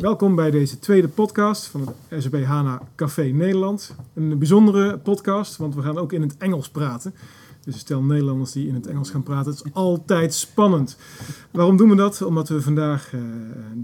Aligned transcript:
Welkom 0.00 0.34
bij 0.34 0.50
deze 0.50 0.78
tweede 0.78 1.08
podcast 1.08 1.66
van 1.66 1.94
het 2.08 2.22
SAP 2.22 2.44
HANA 2.44 2.82
Café 2.94 3.22
Nederland. 3.22 3.94
Een 4.14 4.38
bijzondere 4.38 4.98
podcast, 4.98 5.56
want 5.56 5.74
we 5.74 5.82
gaan 5.82 5.98
ook 5.98 6.12
in 6.12 6.22
het 6.22 6.36
Engels 6.36 6.68
praten. 6.68 7.14
Dus 7.64 7.78
stel 7.78 8.02
Nederlanders 8.02 8.52
die 8.52 8.68
in 8.68 8.74
het 8.74 8.86
Engels 8.86 9.10
gaan 9.10 9.22
praten, 9.22 9.50
het 9.52 9.64
is 9.64 9.72
altijd 9.72 10.34
spannend. 10.34 10.96
Waarom 11.50 11.76
doen 11.76 11.88
we 11.88 11.96
dat? 11.96 12.22
Omdat 12.22 12.48
we 12.48 12.62
vandaag 12.62 13.12
uh, 13.12 13.20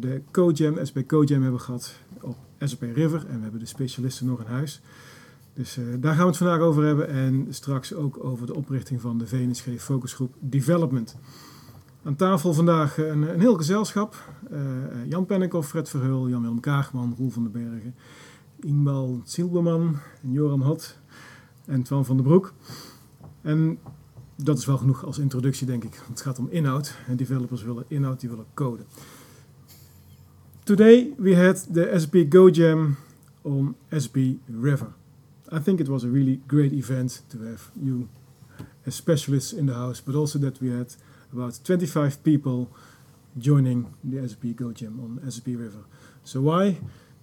de 0.00 0.20
CoJam, 0.30 0.78
SAP 0.82 1.06
CoJam 1.06 1.42
hebben 1.42 1.60
gehad 1.60 1.94
op 2.20 2.36
SAP 2.58 2.82
River. 2.82 3.26
En 3.28 3.36
we 3.36 3.42
hebben 3.42 3.60
de 3.60 3.66
specialisten 3.66 4.26
nog 4.26 4.40
in 4.40 4.46
huis. 4.46 4.80
Dus 5.54 5.76
uh, 5.76 5.84
daar 5.98 6.14
gaan 6.14 6.22
we 6.22 6.28
het 6.28 6.36
vandaag 6.36 6.60
over 6.60 6.84
hebben. 6.84 7.08
En 7.08 7.46
straks 7.50 7.94
ook 7.94 8.24
over 8.24 8.46
de 8.46 8.54
oprichting 8.54 9.00
van 9.00 9.18
de 9.18 9.26
VNSG 9.26 9.66
Focusgroep 9.78 10.34
Development. 10.40 11.16
Aan 12.04 12.16
tafel 12.16 12.52
vandaag 12.52 12.98
een, 12.98 13.22
een 13.22 13.40
heel 13.40 13.56
gezelschap. 13.56 14.32
Uh, 14.52 14.60
Jan 15.08 15.26
Pennekoff, 15.26 15.68
Fred 15.68 15.88
Verheul, 15.88 16.28
Jan-Willem 16.28 16.60
Kaagman, 16.60 17.14
Roel 17.18 17.30
van 17.30 17.42
den 17.42 17.52
Bergen, 17.52 17.94
Ingbal 18.60 19.20
Silberman, 19.24 19.98
Joram 20.20 20.62
Hot 20.62 20.98
en 21.66 21.82
Twan 21.82 22.04
van 22.04 22.16
den 22.16 22.24
Broek. 22.24 22.52
En 23.40 23.78
dat 24.36 24.58
is 24.58 24.66
wel 24.66 24.76
genoeg 24.76 25.04
als 25.04 25.18
introductie, 25.18 25.66
denk 25.66 25.84
ik. 25.84 26.02
Het 26.08 26.20
gaat 26.20 26.38
om 26.38 26.48
inhoud. 26.50 26.94
En 27.06 27.16
developers 27.16 27.62
willen 27.62 27.84
inhoud, 27.88 28.20
die 28.20 28.28
willen 28.28 28.46
code. 28.54 28.82
Today 30.62 31.14
we 31.18 31.36
had 31.36 31.66
the 31.72 31.92
SP 32.02 32.16
Go 32.28 32.48
Jam 32.48 32.96
on 33.42 33.76
SP 34.04 34.16
River. 34.60 34.88
I 35.52 35.58
think 35.62 35.80
it 35.80 35.88
was 35.88 36.04
a 36.04 36.08
really 36.08 36.40
great 36.46 36.72
event 36.72 37.24
to 37.26 37.38
have 37.38 37.70
you 37.72 38.06
as 38.86 38.96
specialists 38.96 39.52
in 39.52 39.66
the 39.66 39.74
house, 39.74 40.02
but 40.02 40.14
also 40.14 40.38
that 40.38 40.58
we 40.58 40.70
had 40.70 40.96
about 41.34 41.58
25 41.64 42.22
people 42.22 42.70
joining 43.36 43.92
the 44.04 44.28
SAP 44.28 44.54
CodeJam 44.54 45.02
on 45.02 45.30
SAP 45.30 45.46
River. 45.48 45.84
So 46.22 46.42
why 46.42 46.76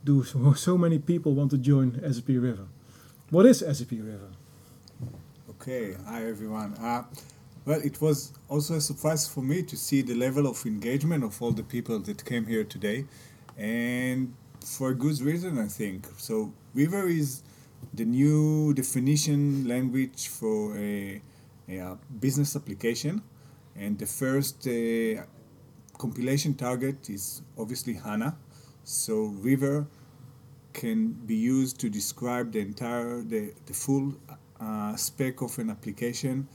do 0.04 0.24
so 0.56 0.78
many 0.78 1.00
people 1.00 1.34
want 1.34 1.52
to 1.52 1.58
join 1.58 1.94
SAP 2.14 2.28
River? 2.28 2.68
What 3.30 3.46
is 3.46 3.60
SAP 3.60 3.92
River? 3.92 4.30
Okay, 5.52 5.96
hi 6.06 6.28
everyone. 6.28 6.74
Uh, 6.74 7.04
well, 7.66 7.80
it 7.82 8.02
was 8.02 8.34
also 8.50 8.76
a 8.76 8.82
surprise 8.82 9.28
for 9.28 9.42
me 9.42 9.64
to 9.64 9.78
see 9.78 10.02
the 10.02 10.16
level 10.16 10.46
of 10.48 10.66
engagement 10.66 11.24
of 11.24 11.42
all 11.42 11.52
the 11.52 11.64
people 11.64 12.00
that 12.00 12.26
came 12.26 12.46
here 12.46 12.64
today, 12.64 13.06
and 13.58 14.34
for 14.66 14.90
a 14.90 14.96
good 14.96 15.22
reason, 15.22 15.60
I 15.60 15.68
think. 15.68 16.08
So, 16.18 16.52
River 16.74 17.08
is 17.08 17.44
the 17.94 18.06
new 18.06 18.74
definition 18.74 19.68
language 19.68 20.28
for 20.28 20.76
a, 20.78 21.22
a 21.70 21.98
business 22.20 22.56
application 22.56 23.22
and 23.76 23.98
the 23.98 24.06
first 24.06 24.68
uh, 24.68 25.24
compilation 25.98 26.54
target 26.54 27.10
is 27.10 27.42
obviously 27.58 27.94
HANA. 27.94 28.36
So 28.84 29.26
River 29.40 29.88
can 30.74 31.12
be 31.12 31.36
used 31.36 31.80
to 31.82 31.90
describe 31.90 32.52
the 32.52 32.60
entire, 32.60 33.22
the, 33.22 33.54
the 33.66 33.74
full 33.74 34.14
uh, 34.60 34.96
spec 34.96 35.42
of 35.42 35.58
an 35.60 35.70
application, 35.70 36.48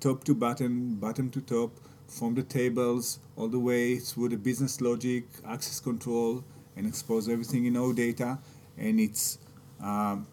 top 0.00 0.24
to 0.24 0.34
bottom, 0.34 0.96
bottom 0.96 1.30
to 1.30 1.40
top, 1.40 1.70
from 2.08 2.34
the 2.34 2.42
tables 2.42 3.20
all 3.36 3.48
the 3.48 3.58
way 3.58 3.96
through 3.98 4.28
the 4.28 4.36
business 4.36 4.80
logic, 4.80 5.24
access 5.46 5.78
control, 5.78 6.42
and 6.76 6.86
expose 6.86 7.28
everything 7.28 7.66
in 7.66 7.74
OData. 7.74 8.38
And 8.76 8.98
it's 8.98 9.38
um, 9.82 10.26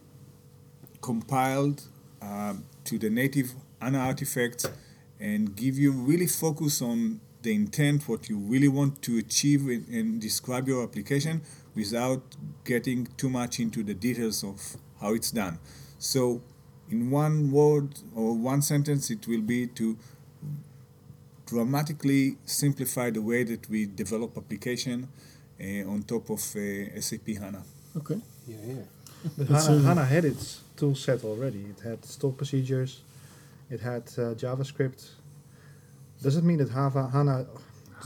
compiled 1.02 1.84
um, 2.22 2.66
to 2.86 2.98
the 2.98 3.10
native 3.10 3.54
HANA 3.80 4.00
artifacts 4.00 4.66
and 5.20 5.56
give 5.56 5.78
you 5.78 5.92
really 5.92 6.28
focus 6.28 6.82
on 6.82 7.20
the 7.42 7.54
intent, 7.54 8.08
what 8.08 8.30
you 8.30 8.38
really 8.38 8.68
want 8.68 9.02
to 9.04 9.18
achieve 9.18 9.68
and 9.68 10.20
describe 10.22 10.68
your 10.68 10.84
application 10.84 11.42
without 11.76 12.22
getting 12.66 13.08
too 13.18 13.30
much 13.30 13.60
into 13.60 13.84
the 13.84 13.94
details 13.94 14.44
of 14.44 14.78
how 15.00 15.14
it's 15.14 15.32
done. 15.32 15.60
So, 16.00 16.42
in 16.90 17.12
one 17.12 17.52
word 17.52 18.00
or 18.16 18.34
one 18.34 18.62
sentence, 18.62 19.10
it 19.10 19.28
will 19.28 19.42
be 19.42 19.68
to 19.68 19.98
dramatically 21.46 22.38
simplify 22.46 23.10
the 23.10 23.22
way 23.22 23.44
that 23.44 23.70
we 23.70 23.86
develop 23.86 24.38
application 24.38 25.08
uh, 25.60 25.92
on 25.92 26.04
top 26.04 26.30
of 26.30 26.40
uh, 26.56 27.02
SAP 27.02 27.28
HANA. 27.40 27.64
Okay. 27.96 28.20
Yeah, 28.48 28.58
yeah. 28.68 28.74
But 29.38 29.48
HANA, 29.48 29.82
HANA 29.82 30.06
had 30.06 30.26
its 30.26 30.62
tool 30.76 30.96
set 30.96 31.24
already. 31.24 31.66
It 31.74 31.80
had 31.84 32.06
stored 32.06 32.38
procedures, 32.38 33.02
it 33.70 33.80
had 33.80 34.04
uh, 34.18 34.34
JavaScript. 34.36 35.10
Does 36.22 36.36
it 36.36 36.44
mean 36.44 36.58
that 36.58 36.72
Java, 36.72 37.10
HANA, 37.12 37.46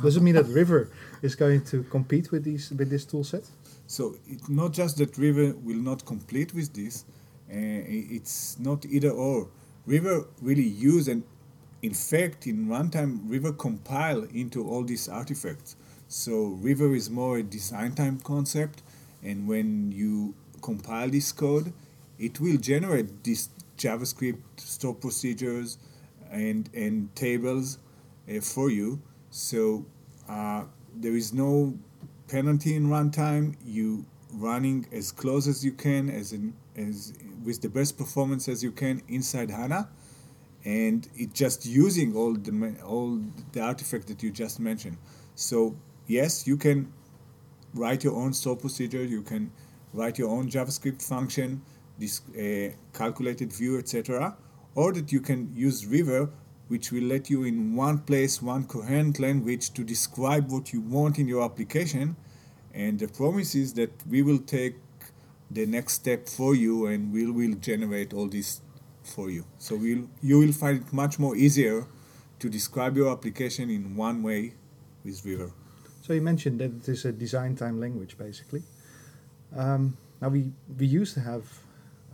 does 0.01 0.17
it 0.17 0.23
mean 0.23 0.35
that 0.35 0.47
River 0.47 0.89
is 1.22 1.35
going 1.35 1.63
to 1.66 1.83
compete 1.83 2.31
with 2.31 2.44
these 2.44 2.72
with 2.72 2.89
this 2.89 3.05
tool 3.05 3.23
set? 3.23 3.44
So 3.88 4.16
it's 4.27 4.49
not 4.49 4.72
just 4.72 4.97
that 4.97 5.17
River 5.17 5.53
will 5.63 5.77
not 5.77 6.05
compete 6.05 6.53
with 6.53 6.73
this. 6.73 7.05
Uh, 7.49 8.16
it's 8.17 8.57
not 8.59 8.85
either 8.85 9.11
or. 9.11 9.49
River 9.85 10.25
really 10.41 10.63
use 10.63 11.07
and 11.07 11.23
in 11.81 11.93
fact 11.93 12.47
in 12.47 12.67
runtime 12.67 13.19
River 13.25 13.51
compile 13.51 14.23
into 14.33 14.67
all 14.67 14.83
these 14.83 15.09
artifacts. 15.09 15.75
So 16.07 16.57
River 16.61 16.95
is 16.95 17.09
more 17.09 17.38
a 17.38 17.43
design 17.43 17.93
time 17.93 18.19
concept, 18.19 18.83
and 19.23 19.47
when 19.47 19.91
you 19.91 20.35
compile 20.61 21.09
this 21.09 21.31
code, 21.31 21.73
it 22.19 22.39
will 22.39 22.57
generate 22.57 23.23
this 23.23 23.49
JavaScript 23.81 24.41
store 24.57 24.93
procedures 24.93 25.77
and 26.31 26.69
and 26.73 27.13
tables 27.15 27.79
uh, 28.29 28.39
for 28.41 28.69
you. 28.69 29.01
So 29.29 29.85
uh, 30.29 30.63
there 30.95 31.15
is 31.15 31.33
no 31.33 31.77
penalty 32.27 32.75
in 32.75 32.87
runtime. 32.87 33.55
You 33.65 34.05
running 34.33 34.87
as 34.91 35.11
close 35.11 35.47
as 35.47 35.65
you 35.65 35.73
can, 35.73 36.09
as 36.09 36.31
in 36.31 36.53
as 36.75 37.13
with 37.43 37.61
the 37.61 37.69
best 37.69 37.97
performance 37.97 38.47
as 38.47 38.63
you 38.63 38.71
can 38.71 39.01
inside 39.07 39.49
HANA, 39.49 39.89
and 40.63 41.07
it 41.15 41.33
just 41.33 41.65
using 41.65 42.15
all 42.15 42.33
the 42.33 42.75
all 42.85 43.19
the 43.51 43.61
artifact 43.61 44.07
that 44.07 44.21
you 44.23 44.31
just 44.31 44.59
mentioned. 44.59 44.97
So 45.35 45.75
yes, 46.07 46.45
you 46.45 46.57
can 46.57 46.93
write 47.73 48.03
your 48.03 48.15
own 48.15 48.33
store 48.33 48.55
procedure. 48.55 49.03
You 49.03 49.21
can 49.21 49.51
write 49.93 50.17
your 50.19 50.29
own 50.29 50.49
JavaScript 50.49 51.01
function 51.01 51.61
this 51.97 52.22
uh, 52.29 52.74
calculated 52.94 53.53
view, 53.53 53.78
etc. 53.78 54.35
Or 54.75 54.94
that 54.94 55.12
you 55.12 55.22
can 55.22 55.52
use 55.56 55.85
River, 55.85 56.29
which 56.68 56.91
will 56.91 57.03
let 57.03 57.29
you 57.29 57.44
in 57.44 57.75
one 57.75 58.00
place, 58.00 58.41
one 58.41 58.66
coherent 58.66 59.19
language 59.19 59.74
to 59.74 59.84
describe 59.84 60.50
what 60.52 60.72
you 60.74 60.81
want 60.81 61.19
in 61.19 61.28
your 61.28 61.44
application. 61.44 62.16
And 62.74 62.97
the 63.00 63.07
promise 63.07 63.56
is 63.56 63.74
that 63.74 63.91
we 64.09 64.22
will 64.22 64.40
take 64.40 64.75
the 65.50 65.66
next 65.66 65.94
step 65.94 66.29
for 66.29 66.56
you 66.56 66.85
and 66.85 67.12
we 67.12 67.29
will 67.29 67.56
generate 67.56 68.13
all 68.13 68.28
this 68.28 68.62
for 69.03 69.29
you. 69.29 69.46
So 69.58 69.75
we'll, 69.75 70.08
you 70.22 70.40
will 70.40 70.53
find 70.53 70.81
it 70.81 70.94
much 70.94 71.19
more 71.19 71.35
easier 71.35 71.85
to 72.40 72.50
describe 72.50 72.96
your 72.96 73.12
application 73.12 73.69
in 73.69 73.96
one 73.96 74.23
way 74.23 74.53
with 75.03 75.25
River. 75.25 75.52
So 76.02 76.13
you 76.13 76.22
mentioned 76.22 76.59
that 76.59 76.72
it 76.78 76.90
is 76.90 77.06
a 77.06 77.12
design 77.12 77.56
time 77.56 77.79
language, 77.79 78.18
basically. 78.18 78.63
Um, 79.56 79.97
now 80.22 80.29
we, 80.29 80.52
we 80.78 80.85
used 80.85 81.13
to 81.16 81.19
have 81.19 81.44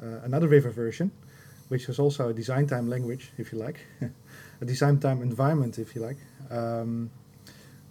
another 0.02 0.48
River 0.48 0.70
version, 0.70 1.12
which 1.70 1.90
is 1.90 2.00
also 2.00 2.30
a 2.30 2.34
design 2.34 2.68
time 2.68 2.90
language, 2.90 3.32
if 3.38 3.52
you 3.52 3.60
like, 3.60 3.80
a 4.62 4.66
design 4.66 5.00
time 5.00 5.22
environment, 5.22 5.80
if 5.80 5.96
you 5.96 6.02
like. 6.02 6.18
Um, 6.50 7.10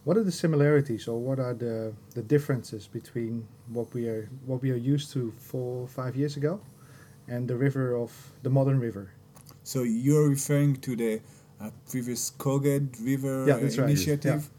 what 0.04 0.16
are 0.16 0.22
the 0.22 0.32
similarities, 0.32 1.08
or 1.08 1.18
what 1.18 1.40
are 1.40 1.52
the, 1.52 1.92
the 2.14 2.22
differences 2.22 2.86
between 2.86 3.46
what 3.72 3.92
we 3.92 4.06
are 4.06 4.30
what 4.46 4.62
we 4.62 4.70
are 4.70 4.76
used 4.76 5.12
to 5.14 5.32
four 5.36 5.88
five 5.88 6.14
years 6.14 6.36
ago, 6.36 6.60
and 7.26 7.48
the 7.48 7.56
river 7.56 7.96
of 7.96 8.12
the 8.42 8.50
modern 8.50 8.78
river? 8.78 9.10
So 9.64 9.82
you're 9.82 10.28
referring 10.28 10.76
to 10.76 10.94
the 10.94 11.20
uh, 11.60 11.70
previous 11.90 12.30
Coghead 12.38 13.04
River 13.04 13.46
yeah, 13.48 13.56
that's 13.56 13.78
initiative. 13.78 14.34
Right. 14.34 14.50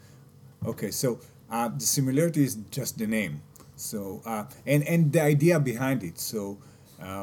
Yeah. 0.64 0.70
Okay, 0.72 0.92
so 0.92 1.20
uh, 1.50 1.70
the 1.70 1.86
similarity 1.86 2.44
is 2.44 2.56
just 2.70 2.98
the 2.98 3.08
name. 3.08 3.42
So 3.78 4.22
uh, 4.26 4.46
and 4.66 4.84
and 4.84 5.14
the 5.14 5.22
idea 5.22 5.62
behind 5.62 6.04
it. 6.04 6.20
So 6.20 6.58
uh, 6.60 6.66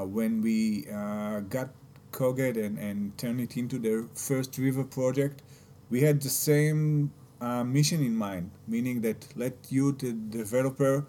when 0.05 0.43
we 0.43 0.87
uh, 0.93 1.41
got 1.41 1.71
Coghead 2.13 2.57
and, 2.57 2.79
and 2.79 3.17
turned 3.19 3.41
it 3.41 3.57
into 3.57 3.79
the 3.79 4.09
first 4.15 4.57
river 4.59 4.85
project, 4.85 5.43
we 5.91 6.01
had 6.01 6.21
the 6.21 6.31
same 6.31 7.13
uh, 7.41 7.65
mission 7.65 8.03
in 8.03 8.17
mind, 8.17 8.51
meaning 8.67 9.01
that 9.03 9.27
let 9.37 9.55
you, 9.69 9.93
the 9.93 10.13
developer, 10.13 11.05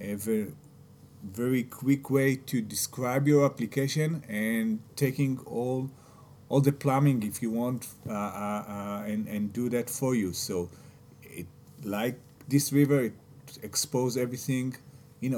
have 0.00 0.28
a 0.28 0.46
very 1.22 1.64
quick 1.64 2.10
way 2.10 2.36
to 2.36 2.60
describe 2.60 3.26
your 3.26 3.44
application 3.44 4.22
and 4.28 4.80
taking 4.94 5.38
all 5.46 5.90
all 6.48 6.60
the 6.60 6.72
plumbing 6.72 7.24
if 7.24 7.42
you 7.42 7.50
want 7.50 7.88
uh, 8.08 8.12
uh, 8.12 8.64
uh, 8.68 9.02
and, 9.04 9.26
and 9.26 9.52
do 9.52 9.68
that 9.68 9.90
for 9.90 10.14
you. 10.14 10.32
So 10.32 10.70
it 11.24 11.46
like 11.82 12.20
this 12.46 12.72
river, 12.72 13.00
it 13.00 13.14
expose 13.62 14.16
everything 14.16 14.76
in 15.20 15.34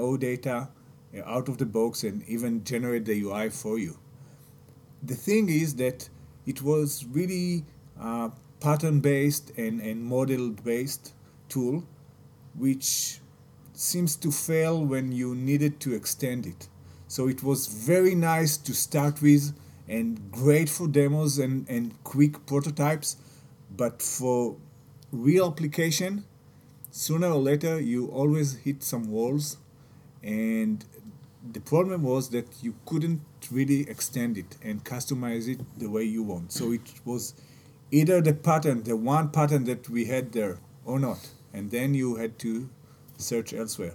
OData 1.18 1.26
out 1.26 1.48
of 1.48 1.58
the 1.58 1.66
box 1.66 2.04
and 2.04 2.22
even 2.28 2.64
generate 2.64 3.04
the 3.04 3.20
UI 3.22 3.50
for 3.50 3.78
you. 3.78 3.98
The 5.02 5.14
thing 5.14 5.48
is 5.48 5.76
that 5.76 6.08
it 6.46 6.62
was 6.62 7.04
really 7.04 7.64
uh, 8.00 8.30
a 8.30 8.32
pattern 8.60 9.00
based 9.00 9.50
and, 9.56 9.80
and 9.80 10.02
model 10.02 10.50
based 10.50 11.14
tool, 11.48 11.84
which 12.54 13.20
seems 13.72 14.16
to 14.16 14.32
fail 14.32 14.84
when 14.84 15.12
you 15.12 15.34
needed 15.34 15.78
to 15.80 15.94
extend 15.94 16.46
it. 16.46 16.68
So 17.06 17.28
it 17.28 17.42
was 17.42 17.66
very 17.66 18.14
nice 18.14 18.56
to 18.58 18.74
start 18.74 19.22
with 19.22 19.56
and 19.88 20.30
great 20.30 20.68
for 20.68 20.86
demos 20.86 21.38
and, 21.38 21.68
and 21.68 21.92
quick 22.04 22.44
prototypes, 22.44 23.16
but 23.76 24.02
for 24.02 24.56
real 25.12 25.46
application, 25.46 26.24
sooner 26.90 27.28
or 27.28 27.40
later 27.40 27.80
you 27.80 28.08
always 28.08 28.56
hit 28.56 28.82
some 28.82 29.10
walls 29.10 29.56
and 30.22 30.84
the 31.52 31.60
problem 31.60 32.02
was 32.02 32.30
that 32.30 32.46
you 32.62 32.74
couldn't 32.84 33.20
really 33.50 33.88
extend 33.88 34.36
it 34.36 34.56
and 34.62 34.84
customize 34.84 35.48
it 35.48 35.60
the 35.78 35.88
way 35.88 36.02
you 36.02 36.22
want. 36.22 36.52
So 36.52 36.72
it 36.72 36.82
was 37.04 37.34
either 37.90 38.20
the 38.20 38.34
pattern, 38.34 38.82
the 38.82 38.96
one 38.96 39.30
pattern 39.30 39.64
that 39.64 39.88
we 39.88 40.06
had 40.06 40.32
there, 40.32 40.58
or 40.84 40.98
not. 40.98 41.30
And 41.52 41.70
then 41.70 41.94
you 41.94 42.16
had 42.16 42.38
to 42.40 42.68
search 43.16 43.52
elsewhere. 43.54 43.94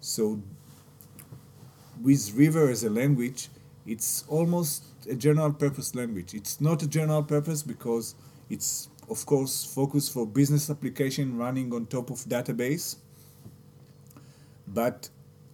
So 0.00 0.40
with 2.02 2.32
River 2.34 2.68
as 2.68 2.84
a 2.84 2.90
language, 2.90 3.48
it's 3.86 4.24
almost 4.28 4.84
a 5.08 5.14
general 5.14 5.52
purpose 5.52 5.94
language. 5.94 6.34
It's 6.34 6.60
not 6.60 6.82
a 6.82 6.86
general 6.86 7.22
purpose 7.22 7.62
because 7.62 8.14
it's 8.50 8.88
of 9.08 9.24
course 9.24 9.64
focused 9.64 10.12
for 10.12 10.26
business 10.26 10.68
application 10.68 11.38
running 11.38 11.72
on 11.72 11.86
top 11.86 12.10
of 12.10 12.18
database. 12.24 12.96
But 14.66 15.08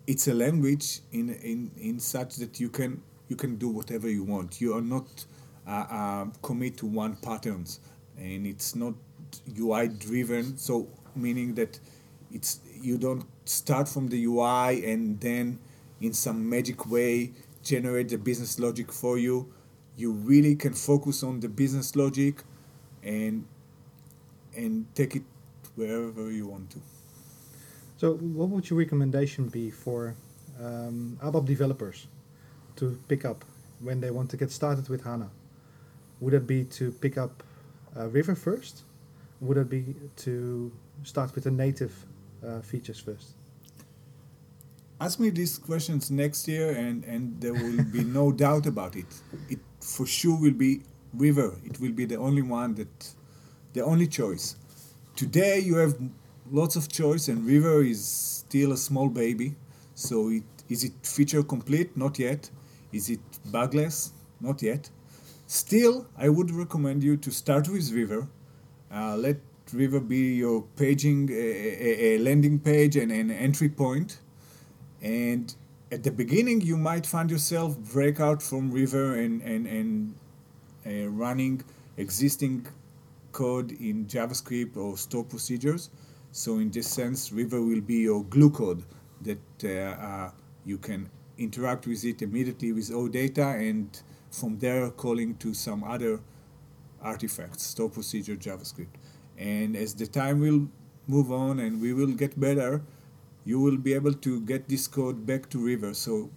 it's 0.07 0.29
a 0.29 0.35
language 0.35 1.01
in, 1.13 1.31
in, 1.31 1.71
in 1.77 1.99
such 1.99 2.37
that 2.37 2.61
you 2.61 2.69
can 2.69 3.03
you 3.29 3.37
can 3.37 3.57
do 3.57 3.69
whatever 3.69 4.09
you 4.09 4.23
want. 4.23 4.61
You 4.61 4.77
are 4.77 4.83
not 4.83 5.25
uh, 5.67 5.87
uh, 5.91 6.27
commit 6.43 6.77
to 6.79 6.87
one 6.87 7.17
patterns, 7.17 7.81
and 8.19 8.47
it's 8.47 8.75
not 8.75 8.95
UI 9.59 9.89
driven. 9.89 10.59
So 10.59 10.89
meaning 11.17 11.55
that 11.55 11.79
it's 12.33 12.61
you 12.81 12.99
don't 12.99 13.25
start 13.47 13.89
from 13.89 14.09
the 14.09 14.25
UI 14.25 14.85
and 14.85 15.19
then 15.21 15.59
in 16.01 16.13
some 16.13 16.49
magic 16.49 16.91
way 16.91 17.33
generate 17.63 18.11
the 18.11 18.19
business 18.19 18.59
logic 18.59 18.93
for 18.93 19.19
you. 19.19 19.51
You 19.97 20.13
really 20.13 20.55
can 20.57 20.75
focus 20.75 21.23
on 21.23 21.41
the 21.41 21.49
business 21.49 21.97
logic 21.97 22.43
and 23.03 23.47
and 24.55 24.87
take 24.95 25.17
it 25.17 25.23
wherever 25.77 26.31
you 26.31 26.47
want 26.47 26.71
to. 26.71 26.94
So, 28.05 28.17
what 28.17 28.51
would 28.51 28.69
your 28.69 28.79
recommendation 28.79 29.49
be 29.49 29.71
for 29.71 30.15
um, 30.61 31.19
ABAP 31.23 31.47
developers 31.47 32.07
to 32.77 32.99
pick 33.09 33.25
up 33.25 33.47
when 33.81 33.99
they 33.99 34.11
want 34.11 34.29
to 34.33 34.37
get 34.37 34.51
started 34.51 34.91
with 34.91 35.03
HANA? 35.03 35.31
Would 36.21 36.35
it 36.35 36.47
be 36.47 36.65
to 36.65 36.93
pick 36.93 37.17
up 37.17 37.43
uh, 37.97 38.09
River 38.09 38.35
first? 38.35 38.83
Would 39.41 39.57
it 39.57 39.71
be 39.71 39.95
to 40.17 40.71
start 41.03 41.35
with 41.35 41.45
the 41.45 41.51
native 41.51 41.95
uh, 42.47 42.61
features 42.61 43.01
first? 43.01 43.29
Ask 45.01 45.19
me 45.19 45.31
these 45.31 45.57
questions 45.57 46.11
next 46.11 46.47
year, 46.47 46.73
and, 46.73 47.05
and 47.05 47.41
there 47.41 47.55
will 47.55 47.85
be 47.85 48.05
no 48.05 48.33
doubt 48.45 48.67
about 48.67 48.97
it. 48.97 49.07
It 49.49 49.61
for 49.81 50.05
sure 50.05 50.39
will 50.39 50.59
be 50.67 50.83
River. 51.15 51.57
It 51.65 51.81
will 51.81 51.93
be 51.93 52.05
the 52.05 52.17
only 52.17 52.43
one 52.43 52.75
that, 52.75 53.15
the 53.73 53.83
only 53.83 54.09
choice. 54.09 54.57
Today 55.17 55.61
you 55.61 55.77
have 55.77 55.97
lots 56.51 56.77
of 56.77 56.89
choice, 56.89 57.29
and 57.29 57.47
River 57.47 57.83
is 57.83 58.05
still 58.05 58.73
a 58.73 58.77
small 58.77 59.09
baby. 59.09 59.55
So 59.95 60.31
it, 60.31 60.43
is 60.69 60.85
it 60.85 60.93
feature 61.03 61.43
complete? 61.43 61.97
Not 61.97 62.19
yet. 62.19 62.51
Is 62.93 63.11
it 63.11 63.21
bugless? 63.51 64.13
Not 64.41 64.63
yet. 64.63 64.91
Still, 65.47 66.07
I 66.17 66.29
would 66.29 66.51
recommend 66.51 67.03
you 67.03 67.17
to 67.19 67.31
start 67.31 67.69
with 67.69 67.93
River. 67.93 68.29
Uh, 68.93 69.17
let 69.17 69.37
River 69.73 70.01
be 70.01 70.35
your 70.35 70.63
paging, 70.77 71.29
a, 71.31 71.35
a, 71.35 72.15
a 72.15 72.19
landing 72.19 72.59
page 72.59 72.97
and 72.97 73.11
an 73.13 73.31
entry 73.31 73.69
point. 73.69 74.19
And 75.03 75.55
at 75.93 76.03
the 76.03 76.11
beginning, 76.11 76.61
you 76.61 76.77
might 76.77 77.07
find 77.07 77.31
yourself 77.31 77.77
break 77.93 78.21
out 78.21 78.43
from 78.43 78.71
River 78.71 79.15
and, 79.17 79.43
and, 79.43 79.67
and 79.67 80.15
uh, 80.87 81.09
running 81.11 81.63
existing 81.97 82.67
code 83.33 83.73
in 83.73 84.07
JavaScript 84.07 84.77
or 84.77 84.97
store 84.97 85.25
procedures. 85.25 85.91
So 86.37 86.59
in 86.59 86.73
this 86.73 86.89
sense, 86.89 87.31
River 87.31 87.63
will 87.63 87.81
be 87.81 87.99
your 87.99 88.25
glue 88.25 88.51
code 88.51 88.83
that 89.23 89.39
uh, 89.63 89.69
uh, 89.69 90.31
you 90.65 90.79
can 90.79 91.09
interact 91.39 91.87
with 91.87 92.05
it 92.05 92.23
immediately 92.23 92.73
with 92.73 92.93
all 92.93 93.07
data, 93.07 93.47
and 93.51 93.89
from 94.33 94.59
there 94.59 94.91
calling 94.91 95.37
to 95.37 95.55
some 95.55 95.85
other 95.85 96.19
artifacts, 97.01 97.63
store 97.63 97.89
procedure, 97.89 98.35
JavaScript. 98.35 98.97
And 99.39 99.77
as 99.77 99.95
the 99.95 100.09
time 100.09 100.41
will 100.41 100.67
move 101.07 101.31
on 101.31 101.61
and 101.61 101.81
we 101.81 101.93
will 101.93 102.13
get 102.13 102.39
better, 102.41 102.83
you 103.45 103.61
will 103.61 103.77
be 103.77 103.95
able 103.95 104.15
to 104.15 104.41
get 104.41 104.69
this 104.69 104.89
code 104.89 105.25
back 105.25 105.49
to 105.51 105.65
River. 105.65 105.95
So 105.95 106.31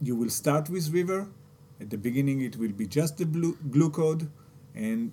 you 0.00 0.14
will 0.14 0.30
start 0.30 0.70
with 0.70 0.88
River. 0.90 1.26
At 1.80 1.90
the 1.90 1.98
beginning, 1.98 2.42
it 2.42 2.56
will 2.56 2.70
be 2.70 2.86
just 2.86 3.18
the 3.18 3.26
blue, 3.26 3.58
glue 3.72 3.90
code, 3.90 4.30
and 4.72 5.10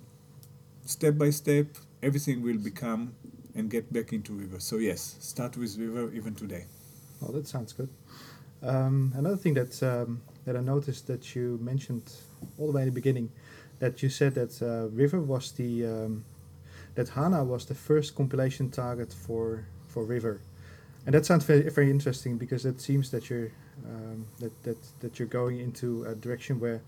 step 0.84 1.18
by 1.18 1.30
step, 1.30 1.66
everything 2.00 2.42
will 2.42 2.58
become 2.58 3.14
and 3.54 3.70
get 3.70 3.92
back 3.92 4.12
into 4.12 4.32
River. 4.32 4.60
So 4.60 4.76
yes, 4.76 5.16
start 5.20 5.56
with 5.56 5.76
River 5.78 6.12
even 6.12 6.34
today. 6.34 6.66
Well, 7.20 7.32
that 7.32 7.46
sounds 7.46 7.72
good. 7.72 7.88
Um, 8.62 9.12
another 9.16 9.36
thing 9.36 9.54
that 9.54 9.82
um, 9.82 10.22
that 10.44 10.56
I 10.56 10.60
noticed 10.60 11.06
that 11.06 11.34
you 11.34 11.58
mentioned 11.62 12.12
all 12.58 12.66
the 12.68 12.72
way 12.72 12.82
in 12.82 12.88
the 12.88 12.94
beginning, 12.94 13.30
that 13.78 14.02
you 14.02 14.08
said 14.08 14.34
that 14.34 14.60
uh, 14.62 14.88
River 14.88 15.20
was 15.20 15.52
the 15.52 15.86
um, 15.86 16.24
that 16.94 17.08
HANA 17.08 17.44
was 17.44 17.64
the 17.66 17.74
first 17.74 18.14
compilation 18.14 18.70
target 18.70 19.12
for 19.12 19.66
for 19.88 20.04
River, 20.04 20.40
and 21.06 21.14
that 21.14 21.26
sounds 21.26 21.44
very 21.44 21.68
very 21.70 21.90
interesting 21.90 22.36
because 22.38 22.64
it 22.66 22.80
seems 22.80 23.10
that 23.10 23.30
you're 23.30 23.50
um, 23.86 24.26
that 24.40 24.62
that 24.62 24.78
that 25.00 25.18
you're 25.18 25.28
going 25.28 25.60
into 25.60 26.04
a 26.04 26.14
direction 26.14 26.60
where 26.60 26.82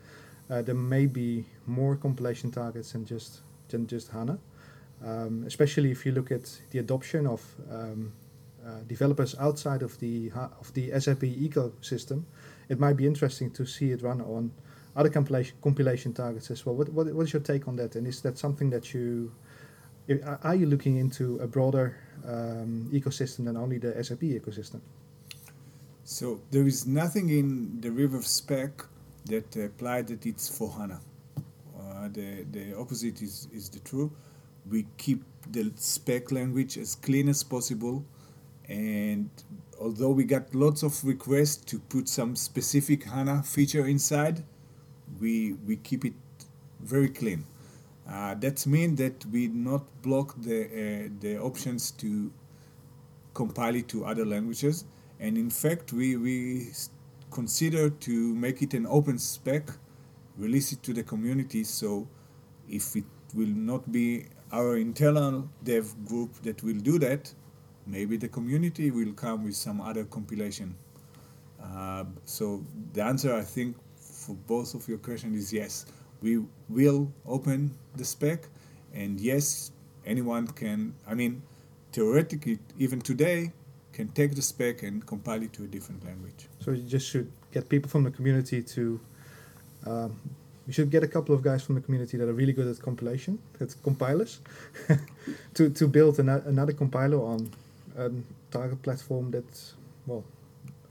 uh, 0.50 0.62
there 0.62 0.74
may 0.74 1.06
be 1.06 1.46
more 1.66 1.96
compilation 1.96 2.50
targets 2.50 2.92
than 2.92 3.04
just 3.06 3.40
than 3.68 3.86
just 3.86 4.08
HANA. 4.08 4.38
Um, 5.04 5.44
especially 5.46 5.90
if 5.90 6.06
you 6.06 6.12
look 6.12 6.30
at 6.30 6.60
the 6.70 6.78
adoption 6.78 7.26
of 7.26 7.42
um, 7.70 8.12
uh, 8.64 8.82
developers 8.86 9.34
outside 9.40 9.82
of 9.82 9.98
the 9.98 10.30
of 10.60 10.72
the 10.74 10.90
SAP 11.00 11.22
ecosystem, 11.22 12.22
it 12.68 12.78
might 12.78 12.96
be 12.96 13.06
interesting 13.06 13.50
to 13.52 13.66
see 13.66 13.90
it 13.90 14.02
run 14.02 14.20
on 14.20 14.52
other 14.94 15.08
compilation 15.08 15.56
compilation 15.60 16.12
targets 16.12 16.50
as 16.50 16.64
well. 16.64 16.76
What, 16.76 16.88
what 16.90 17.12
what 17.12 17.22
is 17.26 17.32
your 17.32 17.42
take 17.42 17.66
on 17.66 17.76
that? 17.76 17.96
And 17.96 18.06
is 18.06 18.20
that 18.22 18.38
something 18.38 18.70
that 18.70 18.94
you 18.94 19.32
are 20.42 20.54
you 20.54 20.66
looking 20.66 20.96
into 20.96 21.38
a 21.38 21.46
broader 21.46 21.96
um, 22.26 22.88
ecosystem 22.92 23.44
than 23.46 23.56
only 23.56 23.78
the 23.78 24.02
SAP 24.04 24.20
ecosystem? 24.20 24.80
So 26.04 26.40
there 26.50 26.66
is 26.66 26.86
nothing 26.86 27.30
in 27.30 27.80
the 27.80 27.90
River 27.90 28.22
spec 28.22 28.84
that 29.26 29.56
applied 29.56 30.08
that 30.08 30.26
it's 30.26 30.48
for 30.56 30.70
HANA. 30.70 31.00
Uh, 31.78 32.08
the 32.08 32.44
the 32.52 32.76
opposite 32.78 33.22
is 33.22 33.48
is 33.52 33.68
the 33.68 33.80
true 33.80 34.12
we 34.70 34.86
keep 34.96 35.24
the 35.50 35.72
spec 35.76 36.30
language 36.30 36.78
as 36.78 36.94
clean 36.94 37.28
as 37.28 37.42
possible 37.42 38.04
and 38.68 39.28
although 39.80 40.10
we 40.10 40.24
got 40.24 40.54
lots 40.54 40.82
of 40.82 41.04
requests 41.04 41.56
to 41.64 41.78
put 41.78 42.08
some 42.08 42.36
specific 42.36 43.04
HANA 43.04 43.42
feature 43.42 43.86
inside, 43.86 44.44
we, 45.20 45.54
we 45.66 45.76
keep 45.76 46.04
it 46.04 46.14
very 46.80 47.08
clean. 47.08 47.44
Uh, 48.08 48.34
that 48.36 48.66
means 48.66 48.98
that 48.98 49.24
we 49.26 49.48
not 49.48 49.84
block 50.02 50.34
the, 50.40 50.64
uh, 50.64 51.08
the 51.20 51.38
options 51.38 51.90
to 51.92 52.32
compile 53.34 53.74
it 53.74 53.88
to 53.88 54.04
other 54.04 54.24
languages. 54.24 54.84
And 55.20 55.36
in 55.36 55.50
fact, 55.50 55.92
we, 55.92 56.16
we 56.16 56.68
consider 57.30 57.90
to 57.90 58.34
make 58.34 58.62
it 58.62 58.74
an 58.74 58.86
open 58.86 59.18
spec, 59.18 59.70
release 60.36 60.72
it 60.72 60.82
to 60.84 60.92
the 60.92 61.02
community. 61.02 61.64
So 61.64 62.08
if 62.68 62.96
it 62.96 63.04
will 63.34 63.48
not 63.48 63.90
be 63.90 64.26
our 64.52 64.76
internal 64.76 65.48
dev 65.64 65.92
group 66.04 66.34
that 66.42 66.62
will 66.62 66.78
do 66.78 66.98
that, 66.98 67.32
maybe 67.86 68.16
the 68.16 68.28
community 68.28 68.90
will 68.90 69.12
come 69.12 69.44
with 69.44 69.56
some 69.56 69.80
other 69.80 70.04
compilation. 70.04 70.74
Uh, 71.62 72.04
so 72.24 72.62
the 72.92 73.02
answer, 73.02 73.34
I 73.34 73.42
think, 73.42 73.76
for 73.96 74.34
both 74.46 74.74
of 74.74 74.86
your 74.88 74.98
questions 74.98 75.36
is 75.36 75.52
yes. 75.52 75.86
We 76.20 76.44
will 76.68 77.10
open 77.26 77.72
the 77.96 78.04
spec, 78.04 78.46
and 78.94 79.18
yes, 79.18 79.72
anyone 80.06 80.46
can. 80.46 80.94
I 81.06 81.14
mean, 81.14 81.42
theoretically, 81.92 82.58
even 82.78 83.00
today, 83.00 83.52
can 83.92 84.08
take 84.08 84.34
the 84.34 84.42
spec 84.42 84.82
and 84.82 85.04
compile 85.06 85.42
it 85.42 85.52
to 85.54 85.64
a 85.64 85.66
different 85.66 86.04
language. 86.04 86.48
So 86.60 86.70
you 86.70 86.82
just 86.82 87.08
should 87.08 87.30
get 87.52 87.68
people 87.68 87.90
from 87.90 88.04
the 88.04 88.10
community 88.10 88.62
to 88.62 89.00
um, 89.86 90.20
we 90.66 90.72
should 90.72 90.90
get 90.90 91.02
a 91.02 91.08
couple 91.08 91.34
of 91.34 91.42
guys 91.42 91.62
from 91.62 91.74
the 91.74 91.80
community 91.80 92.16
that 92.16 92.28
are 92.28 92.32
really 92.32 92.52
good 92.52 92.68
at 92.68 92.80
compilation, 92.80 93.38
at 93.60 93.74
compilers, 93.82 94.40
to, 95.54 95.70
to 95.70 95.86
build 95.88 96.18
an, 96.18 96.28
another 96.28 96.72
compiler 96.72 97.18
on 97.18 97.50
a 97.96 98.10
target 98.50 98.80
platform 98.82 99.30
that, 99.32 99.44
well, 100.06 100.24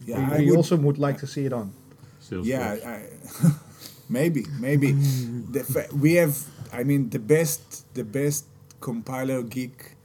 yeah, 0.06 0.38
we, 0.38 0.46
we 0.46 0.50
would, 0.51 0.58
also 0.58 0.75
would 0.75 0.98
like 0.98 1.18
to 1.20 1.28
see 1.28 1.46
it 1.46 1.54
on. 1.54 1.74
Salesforce. 2.22 2.46
Yeah, 2.46 2.78
I, 2.86 3.06
maybe, 4.10 4.46
maybe. 4.60 4.92
the, 4.92 5.88
we 6.01 6.16
have, 6.16 6.38
I 6.74 6.84
mean, 6.84 7.10
the 7.10 7.20
best, 7.20 7.94
the 7.94 8.04
best 8.04 8.46
compiler 8.82 9.42
geek 9.44 9.96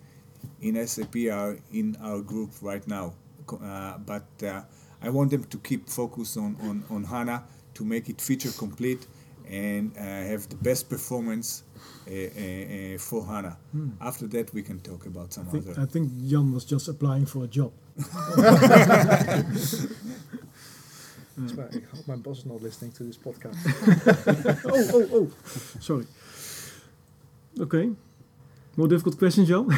in 0.60 0.86
SAP 0.86 1.16
are 1.32 1.58
in 1.72 1.96
our 2.00 2.20
group 2.20 2.50
right 2.62 2.86
now. 2.86 3.14
Uh, 3.48 3.98
but 3.98 4.26
uh, 4.44 4.62
I 5.02 5.10
want 5.10 5.30
them 5.30 5.44
to 5.44 5.58
keep 5.58 5.88
focus 5.88 6.36
on, 6.36 6.56
on, 6.62 6.84
on 6.90 7.04
HANA 7.04 7.44
to 7.74 7.84
make 7.84 8.08
it 8.08 8.20
feature 8.20 8.50
complete 8.50 9.06
and 9.48 9.92
uh, 9.96 10.02
have 10.02 10.48
the 10.48 10.56
best 10.56 10.88
performance 10.88 11.62
uh, 12.08 12.12
uh, 12.12 12.98
for 12.98 13.24
HANA. 13.26 13.56
Hmm. 13.72 13.90
After 14.00 14.26
that, 14.28 14.52
we 14.52 14.62
can 14.62 14.80
talk 14.80 15.06
about 15.06 15.32
some 15.32 15.48
I 15.48 15.52
think, 15.52 15.68
other. 15.68 15.80
I 15.80 15.86
think 15.86 16.10
Jan 16.26 16.52
was 16.52 16.64
just 16.64 16.88
applying 16.88 17.26
for 17.26 17.44
a 17.44 17.48
job. 17.48 17.72
That's 21.38 21.52
I 21.58 21.80
hope 21.94 22.08
my 22.08 22.16
boss 22.16 22.38
is 22.38 22.46
not 22.46 22.62
listening 22.62 22.92
to 22.92 23.04
this 23.04 23.18
podcast. 23.18 23.56
oh, 24.64 24.90
oh, 24.94 25.08
oh. 25.12 25.80
Sorry. 25.80 26.06
Okay. 27.60 27.90
More 28.76 28.88
difficult 28.88 29.18
questions, 29.18 29.48
Jan? 29.52 29.66
well, 29.66 29.76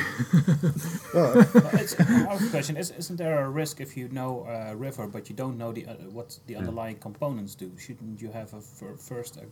Well, 1.15 1.71
it's, 1.75 1.99
I 2.01 2.03
have 2.03 2.43
a 2.43 2.51
question: 2.51 2.77
Is, 2.77 2.91
Isn't 2.91 3.17
there 3.17 3.45
a 3.45 3.49
risk 3.49 3.81
if 3.81 3.97
you 3.97 4.09
know 4.09 4.45
uh, 4.49 4.75
River 4.75 5.07
but 5.07 5.29
you 5.29 5.37
don't 5.37 5.57
know 5.57 5.73
the 5.73 5.87
uh, 5.87 5.95
what 6.11 6.39
the 6.47 6.57
underlying 6.57 6.97
components 6.99 7.55
do? 7.55 7.71
Shouldn't 7.79 8.21
you 8.21 8.31
have 8.33 8.53
a 8.55 8.61
fir- 8.61 8.97
first 8.97 9.37
a, 9.37 9.45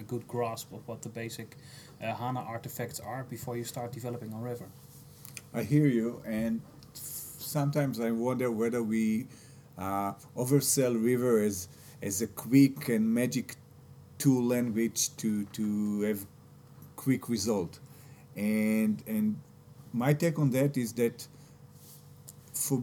a 0.00 0.02
good 0.02 0.26
grasp 0.26 0.72
of 0.72 0.86
what 0.88 1.02
the 1.02 1.10
basic 1.10 1.56
uh, 2.02 2.14
HANA 2.14 2.40
artifacts 2.40 2.98
are 3.00 3.24
before 3.24 3.56
you 3.58 3.64
start 3.64 3.92
developing 3.92 4.32
on 4.32 4.40
River? 4.42 4.68
I 5.52 5.62
hear 5.62 5.86
you, 5.86 6.22
and 6.26 6.62
sometimes 6.94 8.00
I 8.00 8.10
wonder 8.10 8.50
whether 8.50 8.82
we 8.82 9.26
uh, 9.76 10.12
oversell 10.34 10.94
River 11.02 11.40
as 11.40 11.68
as 12.02 12.22
a 12.22 12.26
quick 12.26 12.88
and 12.88 13.12
magic 13.14 13.56
tool 14.18 14.42
language 14.42 15.14
to 15.18 15.44
to 15.52 16.00
have 16.02 16.26
quick 16.96 17.28
result, 17.28 17.80
and 18.36 19.02
and 19.06 19.36
my 19.92 20.12
take 20.12 20.38
on 20.38 20.50
that 20.50 20.76
is 20.76 20.92
that 20.94 21.26
for 22.52 22.82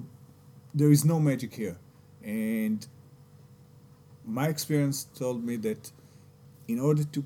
there 0.74 0.92
is 0.92 1.04
no 1.04 1.20
magic 1.20 1.54
here, 1.54 1.78
and 2.24 2.88
my 4.26 4.48
experience 4.48 5.06
told 5.16 5.44
me 5.44 5.58
that 5.58 5.92
in 6.68 6.80
order 6.80 7.04
to 7.04 7.26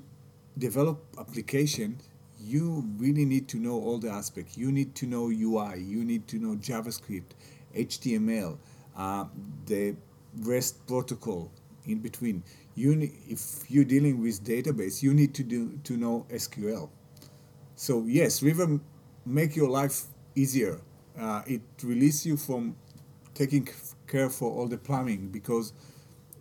develop 0.58 1.04
application 1.18 1.98
you 2.40 2.84
really 2.98 3.24
need 3.24 3.48
to 3.48 3.58
know 3.58 3.72
all 3.72 3.98
the 3.98 4.08
aspects. 4.08 4.56
You 4.56 4.70
need 4.70 4.94
to 4.96 5.06
know 5.06 5.24
ui 5.24 5.80
you 5.80 6.04
need 6.04 6.28
to 6.28 6.38
know 6.38 6.56
javascript 6.56 7.34
html 7.74 8.58
uh, 8.96 9.24
the 9.66 9.94
rest 10.42 10.86
protocol 10.86 11.50
in 11.86 11.98
between. 11.98 12.42
You 12.74 13.10
if 13.28 13.70
you're 13.70 13.84
dealing 13.84 14.20
with 14.20 14.44
database 14.44 15.02
you 15.02 15.14
need 15.14 15.34
to 15.34 15.42
do 15.42 15.78
to 15.84 15.96
know 15.96 16.26
sql 16.30 16.90
so 17.76 18.04
yes 18.06 18.42
river 18.42 18.80
make 19.24 19.54
your 19.54 19.68
life 19.68 20.06
easier 20.34 20.80
uh, 21.18 21.42
it 21.46 21.62
release 21.82 22.26
you 22.26 22.36
from 22.36 22.76
taking 23.34 23.68
care 24.06 24.28
for 24.28 24.50
all 24.50 24.66
the 24.66 24.78
plumbing 24.78 25.28
because 25.28 25.72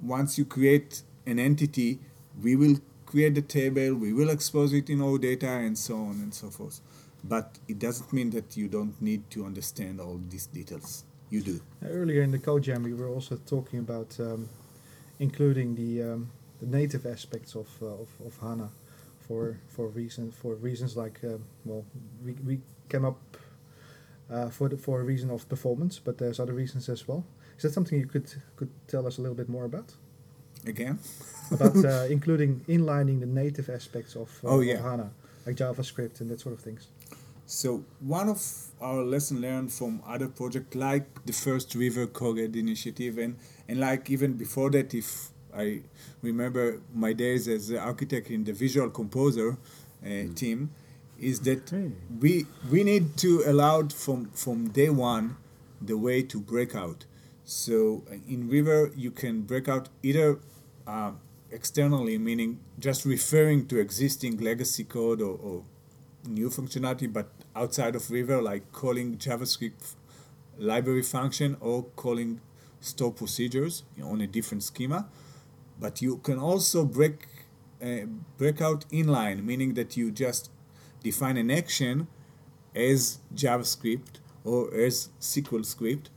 once 0.01 0.38
you 0.38 0.46
create 0.46 1.01
an 1.25 1.39
entity, 1.39 2.00
we 2.42 2.56
will 2.56 2.77
create 3.06 3.36
the 3.36 3.42
table, 3.42 3.96
we 3.96 4.13
will 4.13 4.30
expose 4.30 4.74
it 4.74 4.89
in 4.89 5.00
OData, 5.00 5.65
and 5.65 5.77
so 5.77 5.96
on 5.96 6.15
and 6.22 6.34
so 6.34 6.50
forth. 6.50 6.82
But 7.24 7.58
it 7.68 7.80
doesn't 7.80 8.13
mean 8.13 8.30
that 8.32 8.56
you 8.56 8.68
don't 8.68 9.00
need 9.01 9.30
to 9.32 9.46
understand 9.46 10.00
all 10.00 10.20
these 10.30 10.46
details. 10.48 11.06
You 11.32 11.42
do. 11.42 11.60
earlier 11.84 12.22
in 12.22 12.32
the 12.32 12.38
code 12.38 12.63
jam, 12.63 12.84
we 12.84 12.94
were 12.94 13.10
also 13.10 13.36
talking 13.36 13.80
about 13.80 14.15
um, 14.20 14.48
including 15.20 15.75
the, 15.75 16.13
um, 16.13 16.32
the 16.62 16.68
native 16.68 17.06
aspects 17.06 17.56
of, 17.56 17.68
uh, 17.82 17.88
of, 17.88 18.10
of 18.25 18.38
HANA 18.39 18.70
for 19.27 19.58
for 19.67 19.88
reason 19.88 20.32
for 20.32 20.55
reasons 20.55 20.96
like 20.96 21.20
uh, 21.24 21.38
well 21.65 21.84
we, 22.24 22.34
we 22.46 22.60
came 22.89 23.05
up 23.05 23.20
uh, 24.29 24.50
for 24.50 24.70
the, 24.70 24.77
for 24.77 25.01
a 25.01 25.03
reason 25.03 25.29
of 25.29 25.48
performance, 25.48 26.00
but 26.00 26.17
there's 26.17 26.39
other 26.39 26.53
reasons 26.53 26.89
as 26.89 27.08
well. 27.08 27.24
Is 27.58 27.63
that 27.63 27.74
something 27.74 28.00
you 28.00 28.08
could 28.08 28.32
could 28.55 28.70
tell 28.88 29.05
us 29.08 29.17
a 29.17 29.22
little 29.22 29.36
bit 29.36 29.50
more 29.50 29.65
about? 29.65 29.94
Again? 30.65 31.00
About 31.51 31.75
uh, 31.86 32.08
including 32.10 32.62
inlining 32.67 33.20
the 33.20 33.27
native 33.27 33.70
aspects 33.70 34.15
of, 34.15 34.29
uh, 34.44 34.48
Oh, 34.50 34.62
of. 34.62 34.79
HANA, 34.79 35.12
like 35.46 35.55
JavaScript 35.55 36.22
and 36.22 36.29
that 36.32 36.39
sort 36.39 36.53
of 36.53 36.60
things. 36.60 36.88
So 37.46 37.84
one 38.00 38.29
of 38.29 38.41
our 38.82 39.03
lesson 39.03 39.39
learned 39.41 39.72
from 39.72 40.01
other 40.08 40.27
projects 40.27 40.75
like 40.75 41.24
the 41.25 41.34
first 41.34 41.75
River 41.75 42.08
Coghead 42.08 42.55
initiative 42.55 43.20
and, 43.20 43.38
and 43.70 43.79
like 43.79 44.10
even 44.10 44.34
before 44.34 44.72
that 44.72 44.96
if 44.96 45.29
I 45.56 45.82
remember 46.22 46.82
my 46.94 47.14
days 47.14 47.48
as 47.48 47.70
an 47.70 47.78
architect 47.78 48.30
in 48.30 48.44
the 48.44 48.54
visual 48.54 48.90
composer 48.90 49.58
uh, 50.06 50.10
team 50.36 50.72
is 51.20 51.40
that 51.42 51.70
Hey. 51.70 51.92
we 52.20 52.46
we 52.70 52.84
need 52.84 53.16
to 53.18 53.44
allow 53.46 53.88
from 53.88 54.26
from 54.32 54.70
day 54.70 54.90
one 54.90 55.38
the 55.82 55.98
way 55.98 56.22
to 56.24 56.40
break 56.40 56.76
out. 56.76 57.06
So 57.46 58.04
uh, 58.10 58.16
in 58.28 58.50
River 58.50 58.92
you 58.96 59.12
can 59.12 59.42
break 59.42 59.68
out 59.70 59.90
either 60.04 60.40
uh, 60.88 61.12
externally, 61.52 62.18
meaning 62.18 62.60
just 62.80 63.06
referring 63.06 63.68
to 63.68 63.80
existing 63.80 64.38
legacy 64.38 64.84
code 64.84 65.22
or, 65.22 65.38
or 65.42 65.64
new 66.28 66.50
functionality, 66.50 67.12
but 67.12 67.28
outside 67.56 67.96
of 67.96 68.10
River, 68.12 68.42
like 68.42 68.72
calling 68.72 69.18
JavaScript 69.18 69.94
library 70.58 71.04
function 71.04 71.58
or 71.60 71.84
calling 71.96 72.42
store 72.82 73.12
procedures 73.12 73.84
you 73.96 74.04
know, 74.04 74.12
on 74.12 74.22
a 74.22 74.28
different 74.28 74.64
schema. 74.64 75.08
But 75.79 76.01
you 76.01 76.17
can 76.17 76.39
also 76.39 76.86
break 76.86 77.27
uh, 77.82 78.05
break 78.38 78.62
out 78.62 78.86
inline, 78.89 79.44
meaning 79.44 79.74
that 79.74 79.98
you 79.98 80.12
just 80.12 80.50
define 81.03 81.38
an 81.38 81.51
action 81.51 82.08
as 82.74 83.20
JavaScript 83.34 84.20
or 84.44 84.74
as 84.74 85.10
SQL 85.20 85.65
script, 85.65 86.10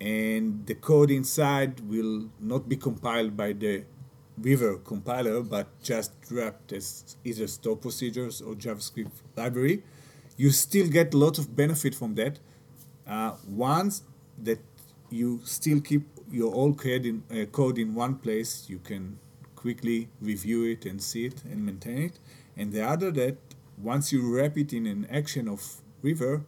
and 0.00 0.66
the 0.66 0.74
code 0.74 1.10
inside 1.10 1.80
will 1.80 2.28
not 2.40 2.68
be 2.68 2.76
compiled 2.76 3.36
by 3.36 3.52
the 3.52 3.84
River 4.38 4.78
compiler, 4.78 5.42
but 5.42 5.68
just 5.82 6.12
wrapped 6.30 6.72
as 6.72 7.16
either 7.22 7.46
store 7.46 7.76
procedures 7.76 8.40
or 8.40 8.54
JavaScript 8.54 9.12
library. 9.36 9.82
You 10.36 10.50
still 10.50 10.88
get 10.88 11.12
a 11.12 11.18
lot 11.18 11.38
of 11.38 11.54
benefit 11.54 11.94
from 11.94 12.14
that. 12.14 12.38
Uh, 13.06 13.32
once 13.46 14.02
that 14.42 14.60
you 15.10 15.40
still 15.44 15.80
keep 15.80 16.08
your 16.32 16.54
old 16.54 16.78
code 16.78 17.06
in, 17.06 17.22
uh, 17.30 17.44
code 17.46 17.78
in 17.78 17.94
one 17.94 18.16
place, 18.16 18.64
you 18.68 18.78
can 18.78 19.18
quickly 19.54 20.08
review 20.20 20.64
it 20.64 20.86
and 20.86 21.00
see 21.00 21.26
it 21.26 21.44
and 21.44 21.64
maintain 21.64 21.98
it. 21.98 22.18
And 22.56 22.72
the 22.72 22.82
other 22.82 23.10
that 23.12 23.36
once 23.80 24.12
you 24.12 24.34
wrap 24.34 24.56
it 24.56 24.72
in 24.72 24.86
an 24.86 25.06
action 25.10 25.48
of 25.48 25.76
River, 26.02 26.42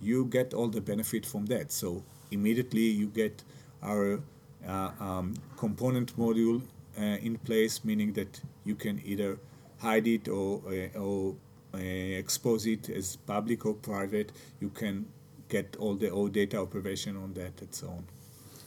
you 0.00 0.24
get 0.26 0.54
all 0.54 0.68
the 0.68 0.80
benefit 0.80 1.26
from 1.26 1.46
that. 1.46 1.72
So 1.72 2.04
immediately 2.30 2.82
you 2.82 3.06
get 3.06 3.42
our 3.82 4.20
uh, 4.66 4.90
um, 5.00 5.34
component 5.56 6.16
module 6.16 6.62
uh, 6.98 7.02
in 7.02 7.36
place, 7.38 7.84
meaning 7.84 8.12
that 8.14 8.40
you 8.64 8.74
can 8.74 9.02
either 9.04 9.38
hide 9.78 10.06
it 10.06 10.28
or, 10.28 10.62
uh, 10.68 10.98
or 10.98 11.34
uh, 11.74 11.78
expose 11.78 12.66
it 12.66 12.88
as 12.88 13.16
public 13.16 13.66
or 13.66 13.74
private. 13.74 14.32
You 14.60 14.70
can 14.70 15.06
get 15.48 15.76
all 15.78 15.94
the 15.94 16.08
OData 16.08 16.54
operation 16.54 17.16
on 17.16 17.34
that 17.34 17.60
and 17.60 17.74
so 17.74 17.88
on. 17.88 18.04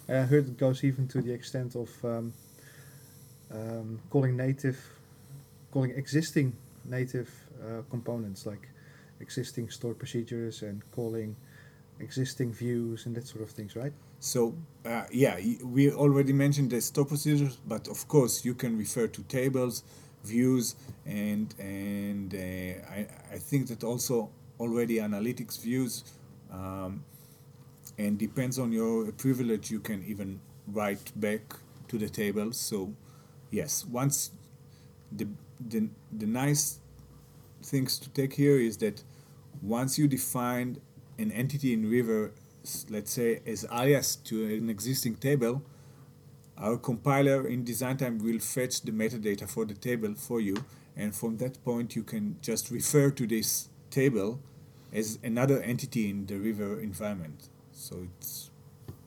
I 0.10 0.22
heard 0.22 0.48
it 0.48 0.58
goes 0.58 0.84
even 0.84 1.08
to 1.10 1.22
the 1.22 1.34
extent 1.34 1.76
of 1.76 1.90
um, 2.04 2.34
um, 3.52 4.00
calling 4.10 4.38
native, 4.38 4.80
calling 5.72 5.92
existing 5.92 6.54
native 6.86 7.30
uh, 7.62 7.82
components 7.90 8.46
like 8.46 8.70
existing 9.20 9.70
stored 9.70 9.98
procedures 9.98 10.62
and 10.62 10.82
calling 10.92 11.36
existing 12.00 12.54
views 12.54 13.06
and 13.06 13.16
that 13.16 13.28
sort 13.28 13.44
of 13.44 13.50
things, 13.50 13.76
right? 13.76 13.94
So 14.20 14.56
uh, 14.86 15.04
yeah, 15.12 15.40
we 15.64 15.92
already 15.92 16.34
mentioned 16.34 16.72
the 16.72 16.82
stored 16.82 17.10
procedures, 17.10 17.58
but 17.68 17.88
of 17.88 18.08
course 18.08 18.46
you 18.46 18.54
can 18.54 18.78
refer 18.78 19.08
to 19.08 19.24
tables, 19.24 19.84
views, 20.24 20.76
and 21.06 21.54
and 21.60 22.34
uh, 22.34 22.38
I 22.90 23.08
I 23.34 23.38
think 23.38 23.68
that 23.68 23.84
also 23.84 24.30
already 24.60 24.96
analytics 24.96 25.62
views, 25.62 26.04
um, 26.52 27.04
and 27.98 28.18
depends 28.18 28.60
on 28.60 28.72
your 28.72 29.12
privilege, 29.12 29.72
you 29.72 29.80
can 29.80 30.04
even 30.06 30.39
write 30.68 31.12
back 31.16 31.42
to 31.88 31.98
the 31.98 32.10
table. 32.10 32.51
So 32.51 32.94
yes, 33.51 33.86
once 33.86 34.32
the 35.12 35.27
the 35.60 35.89
the 36.12 36.27
nice 36.27 36.80
things 37.63 37.98
to 38.00 38.10
take 38.10 38.34
here 38.34 38.60
is 38.60 38.77
that 38.77 39.04
once 39.62 39.98
you 39.98 40.08
define 40.08 40.80
an 41.18 41.32
entity 41.32 41.74
in 41.74 41.89
River, 41.89 42.32
let's 42.89 43.12
say 43.12 43.42
as 43.46 43.66
alias 43.72 44.16
to 44.16 44.46
an 44.46 44.70
existing 44.70 45.16
table, 45.16 45.63
our 46.58 46.77
compiler 46.77 47.48
in 47.48 47.63
design 47.63 47.98
time 47.98 48.20
will 48.20 48.39
fetch 48.39 48.82
the 48.82 48.92
metadata 48.92 49.50
for 49.50 49.66
the 49.66 49.74
table 49.74 50.13
for 50.16 50.39
you, 50.39 50.56
and 50.96 51.16
from 51.16 51.38
that 51.38 51.63
point 51.63 51.96
you 51.96 52.04
can 52.04 52.36
just 52.42 52.70
refer 52.70 53.10
to 53.10 53.25
this 53.25 53.70
table 53.89 54.39
as 54.94 55.18
another 55.24 55.62
entity 55.62 56.10
in 56.10 56.25
the 56.27 56.38
River 56.38 56.80
environment. 56.80 57.50
So 57.78 57.96
it's 58.10 58.50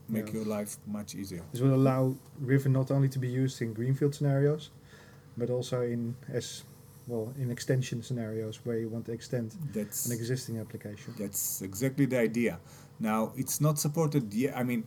make 0.08 0.26
Yeah. 0.26 0.34
your 0.38 0.44
life 0.56 0.78
much 0.86 1.14
easier. 1.14 1.42
This 1.52 1.60
will 1.60 1.74
allow 1.74 2.14
River 2.40 2.68
not 2.68 2.90
only 2.90 3.08
to 3.08 3.18
be 3.18 3.28
used 3.28 3.60
in 3.62 3.72
greenfield 3.74 4.14
scenarios, 4.14 4.70
but 5.36 5.50
also 5.50 5.82
in 5.82 6.14
as 6.28 6.62
well, 7.06 7.32
in 7.42 7.50
extension 7.50 8.02
scenarios 8.02 8.60
where 8.64 8.78
you 8.78 8.88
want 8.88 9.04
to 9.06 9.12
extend 9.12 9.56
That's 9.72 10.06
an 10.06 10.12
existing 10.12 10.58
application. 10.58 11.14
That's 11.18 11.62
exactly 11.62 12.06
the 12.06 12.18
idea. 12.18 12.60
Now 13.00 13.32
it's 13.36 13.60
not 13.60 13.78
supported 13.78 14.32
yet. 14.32 14.56
I 14.56 14.62
mean, 14.62 14.84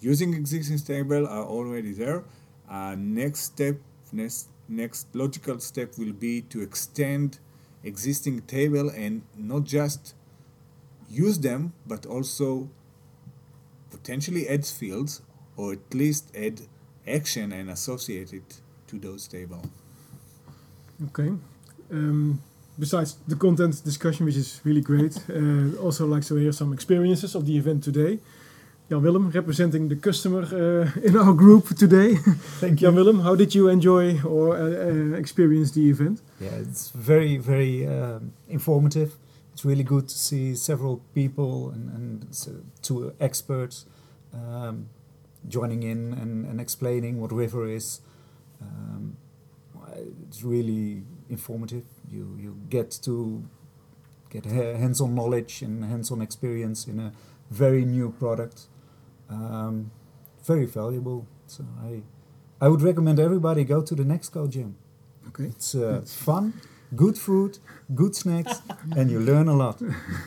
using 0.00 0.32
existing 0.34 0.78
stable 0.78 1.26
are 1.26 1.44
already 1.44 1.92
there. 1.92 2.24
Uh, 2.68 2.94
next 2.98 3.40
step, 3.52 3.76
next 4.12 4.48
next 4.68 5.06
logical 5.14 5.58
step 5.60 5.98
will 5.98 6.12
be 6.12 6.42
to 6.52 6.60
extend 6.62 7.38
existing 7.84 8.40
table 8.42 8.88
and 8.90 9.22
not 9.36 9.64
just 9.64 10.14
use 11.26 11.38
them, 11.38 11.72
but 11.86 12.04
also 12.06 12.68
potentially 14.08 14.48
add 14.48 14.64
fields 14.64 15.20
or 15.58 15.72
at 15.72 15.94
least 15.94 16.34
add 16.34 16.58
action 17.06 17.52
and 17.52 17.68
associate 17.68 18.32
it 18.32 18.60
to 18.86 18.98
those 18.98 19.28
table. 19.28 19.60
Okay. 21.08 21.30
Um, 21.92 22.40
besides 22.78 23.18
the 23.26 23.36
content 23.36 23.84
discussion, 23.84 24.24
which 24.24 24.36
is 24.36 24.62
really 24.64 24.80
great, 24.80 25.14
uh, 25.28 25.76
also 25.82 26.06
like 26.06 26.24
to 26.24 26.36
hear 26.36 26.52
some 26.52 26.72
experiences 26.72 27.34
of 27.34 27.44
the 27.44 27.54
event 27.58 27.84
today. 27.84 28.18
Jan 28.88 29.02
Willem, 29.02 29.30
representing 29.30 29.90
the 29.90 29.96
customer 29.96 30.42
uh, 30.42 31.06
in 31.08 31.14
our 31.14 31.34
group 31.34 31.76
today. 31.76 32.14
Thank 32.60 32.80
you. 32.80 32.86
Jan 32.86 32.94
Willem, 32.94 33.20
how 33.20 33.34
did 33.34 33.54
you 33.54 33.68
enjoy 33.68 34.22
or 34.22 34.56
uh, 34.56 34.60
uh, 34.60 35.18
experience 35.18 35.72
the 35.72 35.90
event? 35.90 36.22
Yeah, 36.40 36.62
it's 36.62 36.88
very, 36.92 37.36
very 37.36 37.86
um, 37.86 38.32
informative. 38.48 39.16
It's 39.52 39.66
really 39.66 39.84
good 39.84 40.08
to 40.08 40.18
see 40.18 40.54
several 40.54 41.02
people 41.14 41.72
and, 41.72 41.90
and 41.94 42.34
so 42.34 42.52
two 42.80 43.12
experts 43.20 43.84
um, 44.32 44.88
joining 45.46 45.82
in 45.82 46.12
and, 46.14 46.46
and 46.46 46.60
explaining 46.60 47.20
what 47.20 47.32
River 47.32 47.68
is. 47.68 48.00
Um, 48.60 49.16
it's 50.28 50.42
really 50.42 51.02
informative. 51.28 51.84
You 52.10 52.36
you 52.38 52.56
get 52.68 52.90
to 53.02 53.44
get 54.30 54.44
hands-on 54.44 55.14
knowledge 55.14 55.62
and 55.62 55.84
hands-on 55.84 56.20
experience 56.20 56.86
in 56.86 57.00
a 57.00 57.12
very 57.50 57.84
new 57.84 58.10
product. 58.10 58.68
Um, 59.30 59.90
very 60.44 60.66
valuable. 60.66 61.26
So 61.46 61.64
I 61.82 62.02
I 62.60 62.68
would 62.68 62.82
recommend 62.82 63.18
everybody 63.18 63.64
go 63.64 63.82
to 63.82 63.94
the 63.94 64.04
next 64.04 64.32
CodeJam. 64.32 64.74
Okay. 65.28 65.44
It's 65.44 65.74
uh, 65.74 66.02
fun, 66.06 66.52
good 66.96 67.16
food, 67.18 67.58
good 67.94 68.14
snacks, 68.14 68.60
and 68.96 69.10
you 69.10 69.20
learn 69.20 69.48
a 69.48 69.54
lot. 69.54 69.80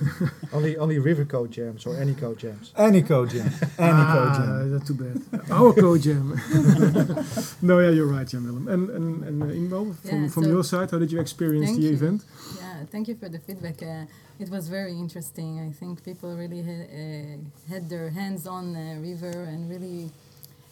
Only 0.53 0.77
only 0.77 0.99
river 0.99 1.25
code 1.25 1.51
jams 1.51 1.85
or 1.85 1.95
any 1.97 2.13
code 2.13 2.39
jams. 2.39 2.73
Any 2.77 3.01
code 3.01 3.29
Jam, 3.29 3.47
any 3.79 4.03
Go 4.13 4.19
ah, 4.27 4.33
Jam. 4.37 4.71
that's 4.71 4.87
too 4.87 4.95
bad. 4.95 5.17
Our 5.49 5.73
co-jam. 5.73 6.27
no, 7.61 7.79
yeah, 7.79 7.89
you're 7.91 8.07
right, 8.07 8.27
Jan 8.27 8.43
Willem. 8.43 8.67
And, 8.67 8.89
and, 8.89 9.23
and 9.23 9.43
uh, 9.43 9.45
Ingo, 9.47 9.95
from, 9.95 10.23
Yeah, 10.23 10.29
from 10.29 10.43
so- 10.43 10.49
your 10.49 10.63
side, 10.63 10.91
how 10.91 10.99
did 10.99 11.11
you 11.11 11.19
experience 11.21 11.71
the 11.75 11.81
you. 11.83 11.93
event? 11.93 12.25
Yeah, 12.59 12.83
thank 12.91 13.07
you 13.07 13.15
for 13.15 13.29
the 13.29 13.39
feedback. 13.39 13.81
Uh, 13.81 14.05
it 14.39 14.49
was 14.49 14.67
very 14.67 14.91
interesting. 14.97 15.59
I 15.59 15.71
think 15.71 16.03
people 16.03 16.35
really 16.35 16.61
ha- 16.63 16.89
uh, 17.01 17.37
had 17.73 17.89
their 17.89 18.09
hands 18.09 18.45
on 18.47 18.75
uh, 18.75 18.99
River 18.99 19.43
and 19.43 19.69
really, 19.69 20.11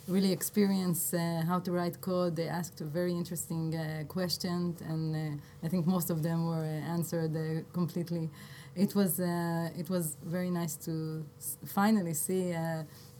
really 0.10 0.32
experienced 0.32 1.14
uh, 1.14 1.42
how 1.46 1.60
to 1.60 1.72
write 1.72 2.02
code. 2.02 2.36
They 2.36 2.48
asked 2.48 2.80
very 2.80 3.14
interesting 3.14 3.76
uh, 3.76 4.04
questions, 4.08 4.82
and 4.82 5.16
uh, 5.16 5.66
I 5.66 5.68
think 5.70 5.86
most 5.86 6.10
of 6.10 6.24
them 6.24 6.48
were 6.48 6.64
uh, 6.64 6.94
answered 6.96 7.36
uh, 7.36 7.62
completely. 7.74 8.30
It 8.76 8.96
was 8.96 9.20
uh, 9.20 9.70
it 9.78 9.90
was 9.90 10.18
very 10.26 10.50
nice 10.50 10.76
to 10.88 11.26
finally 11.66 12.14
see. 12.14 12.56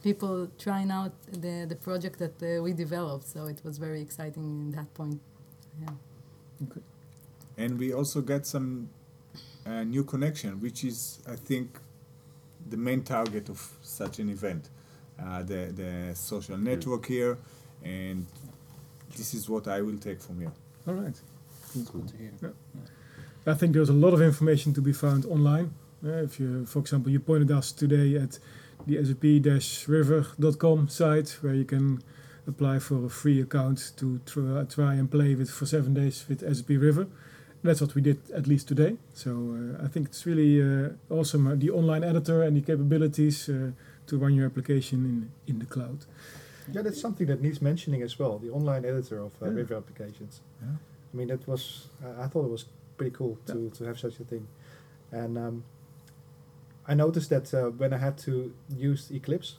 People 0.02 0.48
trying 0.58 0.90
out 0.90 1.12
the, 1.30 1.66
the 1.68 1.76
project 1.76 2.18
that 2.18 2.62
we 2.62 2.72
developed, 2.72 3.26
so 3.26 3.44
it 3.44 3.60
was 3.62 3.76
very 3.76 4.00
exciting 4.00 4.44
in 4.44 4.70
that 4.70 4.94
point. 4.94 5.20
Yeah. 5.82 6.66
and 7.58 7.78
we 7.78 7.92
also 7.92 8.22
got 8.22 8.46
some 8.46 8.88
new 9.66 10.04
connection, 10.04 10.58
which 10.58 10.84
is, 10.84 11.20
I 11.28 11.36
think, 11.36 11.78
the 12.70 12.78
main 12.78 13.02
target 13.02 13.50
of 13.50 13.60
such 13.82 14.20
an 14.20 14.30
event. 14.30 14.70
Uh, 15.24 15.42
the 15.42 15.72
the 15.74 16.14
social 16.14 16.56
network 16.56 17.06
here, 17.06 17.38
and 17.84 18.26
this 19.16 19.34
is 19.34 19.48
what 19.48 19.68
I 19.68 19.80
will 19.82 19.98
take 19.98 20.20
from 20.20 20.40
here. 20.40 20.52
All 20.86 20.94
right. 20.94 21.20
It's 21.74 21.90
good 21.90 22.08
to 22.08 22.16
hear. 22.16 22.54
I 23.46 23.54
think 23.54 23.72
there's 23.72 23.88
a 23.88 23.94
lot 23.94 24.12
of 24.12 24.20
information 24.20 24.72
to 24.74 24.80
be 24.80 24.92
found 24.92 25.24
online. 25.26 25.72
Uh, 26.04 26.24
if 26.24 26.40
you, 26.40 26.66
for 26.66 26.80
example, 26.80 27.10
you 27.12 27.20
pointed 27.20 27.50
us 27.50 27.72
today 27.72 28.16
at 28.16 28.38
the 28.86 29.04
sap-river.com 29.60 30.88
site 30.88 31.36
where 31.40 31.54
you 31.54 31.64
can 31.64 32.02
apply 32.46 32.78
for 32.78 33.06
a 33.06 33.08
free 33.08 33.40
account 33.40 33.92
to 33.96 34.20
try, 34.26 34.64
try 34.64 34.94
and 34.94 35.10
play 35.10 35.34
with 35.34 35.50
for 35.50 35.66
seven 35.66 35.94
days 35.94 36.24
with 36.28 36.40
SAP 36.40 36.70
River. 36.70 37.06
That's 37.62 37.80
what 37.80 37.94
we 37.94 38.00
did 38.00 38.18
at 38.30 38.46
least 38.46 38.68
today. 38.68 38.96
So 39.12 39.30
uh, 39.80 39.84
I 39.84 39.88
think 39.88 40.08
it's 40.08 40.24
really 40.24 40.62
uh, 40.62 40.90
awesome 41.10 41.46
uh, 41.46 41.54
the 41.54 41.70
online 41.70 42.04
editor 42.04 42.42
and 42.42 42.56
the 42.56 42.62
capabilities 42.62 43.48
uh, 43.48 43.72
to 44.10 44.18
run 44.18 44.34
your 44.34 44.46
application 44.46 44.98
in 45.04 45.16
in 45.46 45.58
the 45.58 45.66
cloud. 45.66 45.98
Yeah, 46.72 46.82
that's 46.84 47.00
something 47.00 47.26
that 47.28 47.40
needs 47.40 47.60
mentioning 47.62 48.02
as 48.02 48.18
well. 48.18 48.38
The 48.38 48.50
online 48.50 48.84
editor 48.84 49.18
of 49.18 49.32
uh, 49.42 49.46
Yeah. 49.46 49.56
river 49.60 49.74
applications. 49.76 50.40
Yeah. 50.62 50.76
I 51.12 51.16
mean, 51.16 51.28
that 51.28 51.46
was 51.46 51.88
I 52.04 52.24
I 52.24 52.28
thought 52.30 52.44
it 52.48 52.50
was 52.52 52.64
pretty 52.96 53.14
cool 53.16 53.38
to, 53.46 53.70
to 53.78 53.84
have 53.84 53.98
such 53.98 54.20
a 54.20 54.24
thing, 54.24 54.46
and 55.12 55.38
um, 55.38 55.64
I 56.92 56.94
noticed 56.94 57.30
that 57.30 57.54
uh, 57.54 57.70
when 57.80 57.92
I 57.92 57.98
had 57.98 58.16
to 58.26 58.32
use 58.90 59.10
Eclipse, 59.14 59.56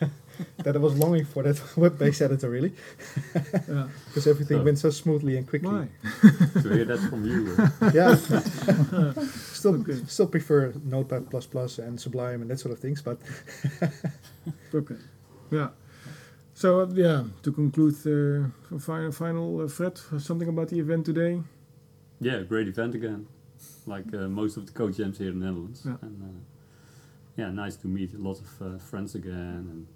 that 0.64 0.74
I 0.76 0.78
was 0.78 0.94
longing 0.96 1.24
for 1.26 1.42
that 1.42 1.60
web-based 1.76 2.22
editor 2.22 2.48
really, 2.50 2.72
Yeah. 3.68 3.88
because 4.08 4.26
everything 4.26 4.58
So- 4.58 4.64
went 4.64 4.78
so 4.78 4.90
smoothly 4.90 5.36
and 5.36 5.46
quickly. 5.46 5.68
Why? 5.70 5.88
to 6.62 6.68
hear 6.74 6.84
that 6.86 6.98
from 7.10 7.24
you. 7.24 7.54
uh, 7.58 7.90
Yeah, 7.94 8.14
still 9.54 9.74
Okay. 9.80 9.98
still 10.06 10.26
prefer 10.28 10.72
Notepad 10.84 11.30
plus 11.30 11.46
plus 11.46 11.78
and 11.78 12.00
Sublime 12.00 12.40
and 12.42 12.50
that 12.50 12.58
sort 12.60 12.72
of 12.72 12.78
things, 12.78 13.02
but 13.02 13.18
Okay. 14.74 14.96
Yeah. 15.50 15.68
So 16.54 16.80
uh, 16.80 16.86
yeah, 16.94 17.24
to 17.42 17.52
conclude, 17.52 17.94
uh, 18.06 18.78
final, 18.78 19.12
final 19.12 19.60
uh, 19.62 19.68
Fred, 19.68 19.98
something 20.18 20.48
about 20.48 20.68
the 20.68 20.78
event 20.78 21.06
today. 21.06 21.42
yeah, 22.20 22.42
great 22.42 22.68
event 22.68 22.94
again. 22.94 23.26
Like 23.86 24.12
uh, 24.14 24.28
most 24.28 24.56
of 24.56 24.66
the 24.66 24.72
coach 24.72 24.96
jams 24.96 25.18
here 25.18 25.30
in 25.30 25.40
the 25.40 25.46
Netherlands. 25.46 25.82
Yeah. 25.84 25.96
And 26.02 26.22
uh, 26.22 26.40
yeah, 27.36 27.50
nice 27.50 27.76
to 27.76 27.88
meet 27.88 28.14
a 28.14 28.18
lot 28.18 28.38
of 28.40 28.62
uh, 28.62 28.78
friends 28.78 29.14
again. 29.14 29.86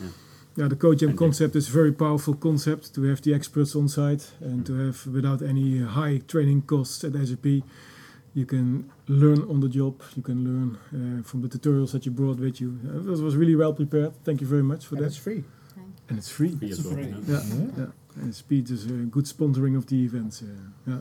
And 0.00 0.10
Yeah, 0.56 0.68
the 0.68 0.76
CodeJam 0.76 1.08
And 1.08 1.18
the- 1.18 1.24
concept 1.24 1.56
is 1.56 1.68
a 1.68 1.72
very 1.72 1.92
powerful 1.92 2.34
concept 2.34 2.94
to 2.94 3.02
have 3.04 3.20
the 3.22 3.34
experts 3.34 3.74
on 3.76 3.88
site 3.88 4.32
and 4.40 4.64
to 4.66 4.72
have 4.86 5.06
without 5.06 5.42
any 5.42 5.80
high 5.80 6.18
training 6.28 6.62
costs 6.62 7.02
at 7.04 7.12
SAP. 7.14 7.62
You 8.34 8.46
can 8.46 8.90
learn 9.08 9.42
on 9.48 9.60
the 9.60 9.68
job. 9.68 9.94
You 10.16 10.22
can 10.22 10.38
learn 10.44 10.76
uh, 10.92 11.22
from 11.22 11.42
the 11.42 11.48
tutorials 11.48 11.92
that 11.92 12.04
you 12.06 12.12
brought 12.12 12.38
with 12.40 12.60
you. 12.60 12.78
Uh, 12.84 13.02
that 13.04 13.22
was 13.22 13.36
really 13.36 13.54
well 13.56 13.72
prepared. 13.72 14.12
Thank 14.24 14.40
you 14.40 14.46
very 14.48 14.62
much 14.62 14.86
for 14.86 14.94
and 14.96 15.04
that. 15.04 15.08
it's 15.08 15.16
free. 15.16 15.44
and 16.08 16.18
it's 16.18 16.28
free. 16.30 16.56
free 16.56 16.68
It's 16.70 16.84
well. 16.84 16.94
free. 16.94 17.06
you 17.06 17.12
know. 17.12 17.22
Yeah, 17.28 17.42
yeah. 18.16 18.22
And 18.22 18.34
Speed 18.34 18.70
is 18.70 18.86
a 18.86 19.06
good 19.10 19.24
sponsoring 19.26 19.76
of 19.76 19.86
the 19.86 19.96
events. 20.04 20.42
Uh, 20.42 20.46
yeah. 20.86 21.00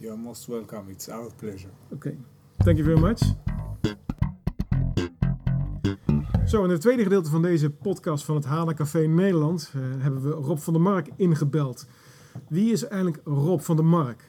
You 0.00 0.12
are 0.12 0.16
most 0.18 0.48
welcome. 0.48 0.88
It's 0.90 1.08
our 1.08 1.30
pleasure. 1.30 1.70
Oké, 1.92 2.16
thank 2.64 2.78
you 2.78 2.84
very 2.84 2.98
much. 2.98 3.22
Zo, 6.50 6.64
in 6.64 6.70
het 6.70 6.80
tweede 6.80 7.02
gedeelte 7.02 7.30
van 7.30 7.42
deze 7.42 7.70
podcast 7.70 8.24
van 8.24 8.34
het 8.34 8.44
HANA 8.44 8.74
Café 8.74 8.98
Nederland 8.98 9.72
eh, 9.74 9.80
hebben 9.80 10.22
we 10.22 10.30
Rob 10.30 10.58
van 10.58 10.72
der 10.72 10.82
Mark 10.82 11.08
ingebeld. 11.16 11.86
Wie 12.48 12.72
is 12.72 12.84
eigenlijk 12.86 13.22
Rob 13.24 13.60
van 13.60 13.76
der 13.76 13.84
Mark? 13.84 14.24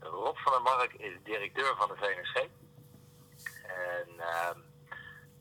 Rob 0.00 0.36
van 0.36 0.52
der 0.52 0.62
Mark 0.62 0.92
is 0.92 1.12
directeur 1.24 1.74
van 1.76 1.88
de 1.88 1.94
VNSG. 1.96 2.36
En 2.36 4.08
ehm, 4.18 4.58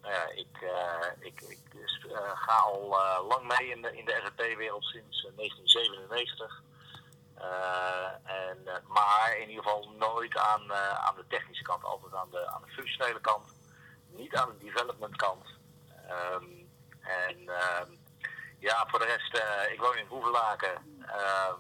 nou 0.02 0.14
eh, 0.14 0.38
ik, 0.38 1.42
ik 1.42 1.60
dus, 1.72 2.06
eh, 2.12 2.32
ga 2.34 2.54
al 2.54 2.88
lang 3.28 3.58
mee 3.58 3.70
in 3.70 3.82
de, 3.82 3.98
in 3.98 4.06
de 4.06 4.22
SAP-wereld 4.24 4.84
sinds 4.84 5.26
eh, 5.26 5.36
1997. 5.36 6.64
Eh, 7.36 8.12
en, 8.24 8.58
maar 8.88 9.38
in 9.40 9.50
ieder 9.50 9.64
geval 9.64 9.92
nooit 9.98 10.38
aan, 10.38 10.74
aan 10.74 11.16
de 11.16 11.26
technische 11.28 11.64
kant, 11.64 11.84
altijd 11.84 12.14
aan 12.14 12.30
de, 12.32 12.48
aan 12.48 12.62
de 12.66 12.72
functionele 12.72 13.22
kant. 13.22 13.60
Niet 14.16 14.36
aan 14.36 14.50
de 14.50 14.66
development 14.66 15.16
kant. 15.16 15.46
Ehm, 16.08 16.46
en 17.02 17.38
ehm, 17.48 17.90
ja, 18.60 18.86
voor 18.88 19.00
de 19.00 19.06
rest, 19.06 19.38
eh, 19.38 19.74
ik 19.74 19.80
woon 19.80 19.98
in 19.98 20.06
Hoevelaken. 20.08 20.74
Ehm, 21.02 21.60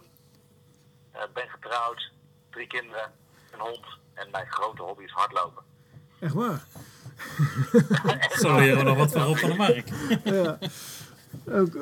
eh, 1.11 1.21
ben 1.33 1.49
getrouwd, 1.49 2.11
drie 2.49 2.67
kinderen, 2.67 3.11
een 3.51 3.59
hond. 3.59 3.85
En 4.13 4.27
mijn 4.31 4.51
grote 4.51 4.81
hobby 4.81 5.03
is 5.03 5.11
hardlopen. 5.11 5.63
Echt 6.19 6.33
waar? 6.33 6.65
Zo 8.41 8.55
leren 8.55 8.77
we 8.77 8.83
nog 8.83 8.97
wat 8.97 9.11
van 9.11 9.21
Rob 9.21 9.37
van 9.37 9.49
der 9.49 9.57
Mark. 9.57 9.87
ja. 10.23 10.57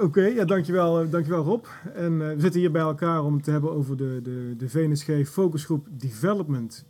Oké, 0.02 0.22
ja, 0.22 0.46
dankjewel, 0.46 1.02
eh, 1.02 1.12
dankjewel 1.12 1.44
Rob. 1.44 1.66
En 1.94 2.22
eh, 2.22 2.36
we 2.36 2.42
zitten 2.42 2.60
hier 2.60 2.72
bij 2.72 2.82
elkaar 2.82 3.24
om 3.24 3.34
het 3.34 3.44
te 3.44 3.52
hebben 3.52 3.72
over 3.72 3.98
de, 3.98 4.20
de, 4.22 4.56
de 4.58 4.70
VNSG 4.70 5.30
Focusgroep 5.30 5.88
Development. 5.90 6.86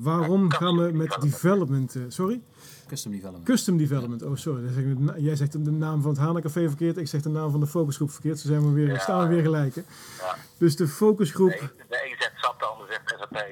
Waarom 0.00 0.50
gaan 0.50 0.76
we 0.76 0.92
met 0.92 1.16
development... 1.20 1.96
eh, 1.96 2.02
sorry? 2.08 2.40
Custom 2.88 3.12
development. 3.12 3.44
Custom 3.46 3.76
development. 3.76 4.22
Oh, 4.22 4.36
sorry. 4.36 4.62
Dan 4.64 4.72
zeg 4.72 4.84
ik 4.84 4.96
de 4.96 5.02
na- 5.02 5.16
Jij 5.18 5.36
zegt 5.36 5.64
de 5.64 5.70
naam 5.70 6.02
van 6.02 6.10
het 6.10 6.20
Hanecafé 6.20 6.68
verkeerd. 6.68 6.96
Ik 6.96 7.08
zeg 7.08 7.22
de 7.22 7.28
naam 7.28 7.50
van 7.50 7.60
de 7.60 7.66
focusgroep 7.66 8.10
verkeerd. 8.10 8.38
Zo 8.38 8.48
zijn 8.48 8.60
we 8.68 8.72
weer, 8.72 8.86
Ja. 8.86 8.98
staan 8.98 9.28
we 9.28 9.34
weer 9.34 9.42
gelijk. 9.42 9.74
Hè? 9.74 9.82
Ja. 10.20 10.36
Dus 10.58 10.76
de 10.76 10.88
focusgroep... 10.88 11.50
De 11.50 11.60
een, 11.60 11.70
de 11.88 12.04
een 12.10 12.16
zegt 12.18 12.32
SAP, 12.36 12.58
de 12.58 12.64
ander 12.64 12.86
zegt 12.86 13.14
SAP. 13.18 13.44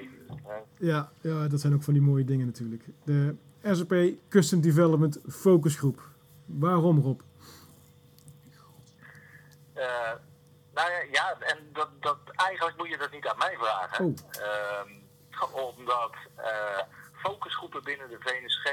Ja, 0.79 1.11
ja, 1.21 1.49
dat 1.49 1.61
zijn 1.61 1.75
ook 1.75 1.83
van 1.83 1.93
die 1.93 2.03
mooie 2.03 2.25
dingen 2.25 2.47
natuurlijk. 2.47 2.83
De 3.05 3.35
SAP 3.63 3.95
Custom 4.29 4.61
Development 4.61 5.19
Focusgroep. 5.29 6.01
Waarom, 6.47 7.01
Rob? 7.01 7.21
Eh, 9.73 9.85
nou 10.75 10.91
ja, 10.91 11.01
ja 11.13 11.37
en 11.41 11.59
dat, 11.73 11.89
dat, 12.01 12.19
eigenlijk 12.35 12.77
moet 12.79 12.89
je 12.89 12.99
dat 12.99 13.11
niet 13.13 13.27
aan 13.27 13.39
mij 13.39 13.57
vragen. 13.59 14.05
Oh. 14.05 14.15
Ehm, 14.31 14.89
omdat 15.41 16.13
eh, 16.37 16.79
focusgroepen 17.13 17.85
binnen 17.85 18.09
de 18.09 18.19
VNSG 18.21 18.67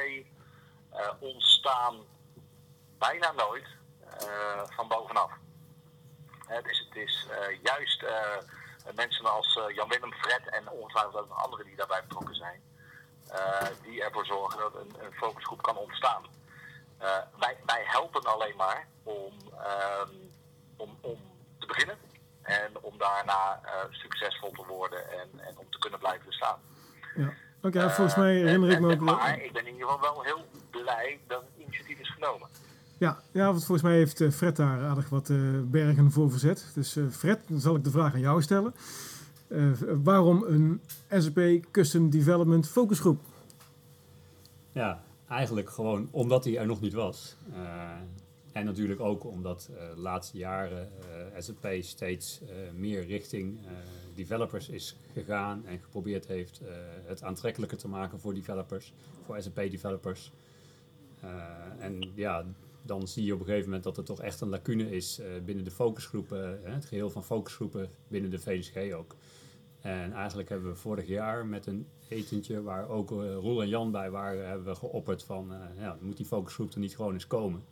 eh, 0.90 1.10
ontstaan 1.20 1.96
bijna 2.98 3.32
nooit 3.32 3.68
eh, 4.20 4.62
van 4.66 4.88
bovenaf. 4.88 5.32
Dus 6.64 6.80
het 6.80 6.96
is 6.96 7.28
juist 7.64 8.06
mensen 8.96 9.26
als 9.26 9.60
Jan-Willem 9.74 10.14
Fred 10.14 10.50
en 10.50 10.70
ongetwijfeld 10.70 11.16
ook 11.16 11.28
nog 11.28 11.44
anderen 11.44 11.66
die 11.66 11.76
daarbij 11.76 12.04
betrokken 12.04 12.36
zijn, 12.36 12.62
die 13.82 14.04
ervoor 14.04 14.26
zorgen 14.26 14.60
dat 14.60 14.76
een, 14.76 15.14
focusgroep 15.14 15.62
kan 15.62 15.78
ontstaan. 15.78 16.26
Wij, 17.38 17.58
wij 17.66 17.84
helpen 17.86 18.24
alleen 18.24 18.56
maar 18.56 18.88
om, 19.04 19.34
ehm, 19.58 20.10
om, 20.78 20.98
om 21.02 21.20
te 21.60 21.66
beginnen 21.66 21.98
en 22.42 22.72
om 22.82 22.98
daarna 22.98 23.60
eh, 23.64 23.72
succesvol 23.92 24.52
te 24.52 24.64
worden 24.68 25.12
en, 25.12 25.40
en 25.48 25.58
om 25.58 25.66
te 25.70 25.80
kunnen 25.80 26.00
blijven 26.00 26.26
bestaan. 26.26 26.60
Ja. 27.16 27.34
Oké, 27.62 27.82
volgens 27.90 28.14
Eh, 28.14 28.20
mij 28.20 28.40
en- 28.40 28.46
herinner 28.46 28.70
ik 28.70 28.76
en- 28.76 28.82
me 28.82 28.94
ook... 28.94 29.00
wel- 29.02 29.16
Maar 29.16 29.44
ik 29.44 29.52
ben 29.54 29.66
in 29.68 29.74
ieder 29.74 29.88
geval 29.90 30.14
wel 30.14 30.24
heel 30.24 30.46
blij 30.70 31.20
dat 31.28 31.42
het 31.42 31.50
initiatief 31.64 32.00
is 32.00 32.10
genomen. 32.14 32.48
Ja, 32.98 33.20
ja, 33.32 33.46
want 33.46 33.58
volgens 33.66 33.82
mij 33.88 33.96
heeft 33.98 34.22
eh, 34.22 34.30
Fred 34.32 34.56
daar 34.56 34.84
aardig 34.84 35.10
wat 35.10 35.30
eh, 35.30 35.38
bergen 35.64 36.12
voor 36.12 36.30
verzet. 36.32 36.72
Dus 36.74 36.96
eh, 36.96 37.04
Fred, 37.12 37.40
dan 37.48 37.60
zal 37.60 37.76
ik 37.76 37.84
de 37.84 37.92
vraag 37.92 38.14
aan 38.14 38.20
jou 38.20 38.42
stellen. 38.42 38.74
Eh, 39.48 39.72
waarom 40.04 40.44
een 40.44 40.82
SAP 41.10 41.40
Custom 41.72 42.10
Development 42.10 42.68
Focusgroep? 42.70 43.20
Ja, 44.72 45.04
eigenlijk 45.30 45.70
gewoon 45.70 46.08
omdat 46.12 46.44
hij 46.44 46.58
er 46.58 46.66
nog 46.66 46.82
niet 46.82 46.94
was. 46.94 47.36
Eh, 47.54 47.60
en 48.52 48.66
natuurlijk 48.66 49.00
ook 49.00 49.26
omdat 49.26 49.70
eh, 49.72 49.90
de 49.96 50.02
laatste 50.02 50.38
jaren 50.38 50.90
eh 51.34 51.42
SAP 51.42 51.68
steeds 51.80 52.42
eh, 52.42 52.48
meer 52.76 53.06
richting 53.06 53.60
developers 54.16 54.70
is 54.70 54.96
gegaan 55.14 55.66
en 55.66 55.80
geprobeerd 55.80 56.28
heeft 56.28 56.62
het 57.06 57.24
aantrekkelijker 57.24 57.78
te 57.78 57.88
maken 57.88 58.20
voor 58.20 58.34
developers, 58.34 58.94
voor 59.26 59.42
SAP-developers. 59.42 60.32
en 61.80 62.12
ja, 62.16 62.46
dan 62.82 63.08
zie 63.08 63.26
je 63.26 63.34
op 63.34 63.40
een 63.40 63.46
gegeven 63.46 63.66
moment 63.66 63.84
dat 63.84 63.98
er 63.98 64.04
toch 64.04 64.22
echt 64.22 64.42
een 64.42 64.50
lacune 64.50 64.92
is 64.92 65.22
binnen 65.46 65.64
de 65.64 65.72
focusgroepen, 65.72 66.60
het 66.64 66.86
geheel 66.86 67.10
van 67.10 67.24
focusgroepen 67.24 67.90
binnen 68.08 68.32
de 68.32 68.40
VSG 68.40 68.94
ook. 68.94 69.16
En 69.82 70.14
eigenlijk 70.14 70.50
hebben 70.50 70.72
we 70.72 70.78
vorig 70.78 71.08
jaar 71.08 71.46
met 71.46 71.66
een 71.66 71.88
etentje 72.08 72.62
waar 72.62 72.90
ook 72.90 73.12
eh, 73.12 73.18
Roel 73.36 73.62
en 73.62 73.70
Jan 73.70 73.92
bij 73.92 74.12
waren, 74.12 74.48
hebben 74.48 74.66
we 74.68 74.76
geopperd 74.76 75.24
van, 75.24 75.54
ja, 75.78 75.98
moet 76.02 76.18
die 76.18 76.26
focusgroep 76.26 76.74
er 76.74 76.80
niet 76.80 76.96
gewoon 76.96 77.14
eens 77.14 77.28
komen? 77.28 77.64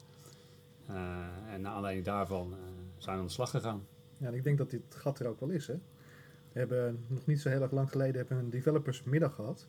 Eh, 0.89 1.53
en 1.53 1.61
naar 1.61 1.71
aanleiding 1.71 2.05
daarvan 2.05 2.53
eh, 2.53 2.59
zijn 2.97 3.15
we 3.15 3.21
aan 3.21 3.27
de 3.27 3.33
slag 3.33 3.49
gegaan. 3.49 3.85
Ja, 4.17 4.27
en 4.27 4.33
ik 4.33 4.43
denk 4.43 4.57
dat 4.57 4.69
dit 4.69 4.81
gat 4.89 5.19
er 5.19 5.27
ook 5.27 5.39
wel 5.39 5.49
is. 5.49 5.67
Hè? 5.67 5.73
We 6.51 6.59
hebben 6.59 7.05
nog 7.07 7.25
niet 7.25 7.41
zo 7.41 7.49
heel 7.49 7.61
erg 7.61 7.71
lang 7.71 7.89
geleden 7.91 8.15
hebben 8.15 8.37
een 8.37 8.49
developersmiddag 8.49 9.35
gehad. 9.35 9.67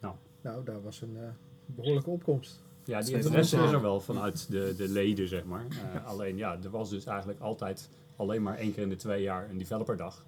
Nou. 0.00 0.14
Nou, 0.40 0.64
daar 0.64 0.82
was 0.82 1.00
een 1.00 1.16
eh, 1.16 1.28
behoorlijke 1.66 2.10
opkomst. 2.10 2.62
Ja, 2.84 3.00
die 3.00 3.14
interesse 3.14 3.56
meer. 3.56 3.64
is 3.64 3.72
er 3.72 3.82
wel 3.82 4.00
vanuit 4.00 4.50
de, 4.50 4.74
de 4.76 4.88
leden, 4.88 5.28
zeg 5.28 5.44
maar. 5.44 5.66
Eh, 5.94 6.06
Alleen 6.10 6.36
ja, 6.36 6.58
er 6.62 6.70
was 6.70 6.90
dus 6.90 7.04
eigenlijk 7.04 7.40
altijd 7.40 7.90
alleen 8.16 8.42
maar 8.42 8.56
één 8.56 8.72
keer 8.72 8.82
in 8.82 8.88
de 8.88 8.96
twee 8.96 9.22
jaar 9.22 9.50
een 9.50 9.58
developerdag. 9.58 10.24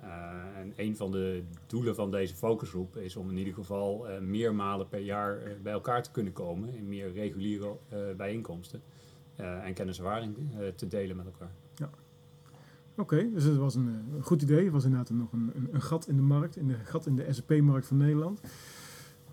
Eh, 0.00 0.08
en 0.56 0.72
een 0.76 0.96
van 0.96 1.10
de 1.10 1.42
doelen 1.66 1.94
van 1.94 2.10
deze 2.10 2.34
focusgroep 2.34 2.96
is 2.96 3.16
om 3.16 3.30
in 3.30 3.36
ieder 3.36 3.54
geval 3.54 4.08
eh, 4.08 4.20
meermalen 4.20 4.88
per 4.88 5.00
jaar 5.00 5.42
eh, 5.42 5.52
bij 5.62 5.72
elkaar 5.72 6.02
te 6.02 6.10
kunnen 6.10 6.32
komen 6.32 6.74
in 6.74 6.88
meer 6.88 7.12
reguliere 7.12 7.76
eh, 7.88 7.98
bijeenkomsten. 8.16 8.82
Eh, 9.40 9.66
en 9.66 9.74
kennis 9.74 9.98
en 9.98 10.04
ervaring 10.04 10.36
eh, 10.36 10.68
te 10.68 10.86
delen 10.88 11.16
met 11.16 11.26
elkaar. 11.26 11.50
Oké, 12.96 13.30
dus 13.32 13.44
het 13.44 13.56
was 13.56 13.74
een, 13.74 13.88
eh, 13.88 14.16
een 14.16 14.22
goed 14.22 14.42
idee. 14.42 14.64
Het 14.64 14.72
was 14.72 14.84
inderdaad 14.84 15.10
nog 15.10 15.32
een, 15.32 15.50
een, 15.54 15.68
een 15.72 15.82
gat 15.82 16.08
in 16.08 16.16
de 16.16 16.22
markt, 16.22 16.56
in 16.56 16.68
de 16.68 16.74
gat 16.84 17.06
in 17.06 17.16
de 17.16 17.26
SAP-markt 17.30 17.86
van 17.86 17.96
Nederland. 17.96 18.40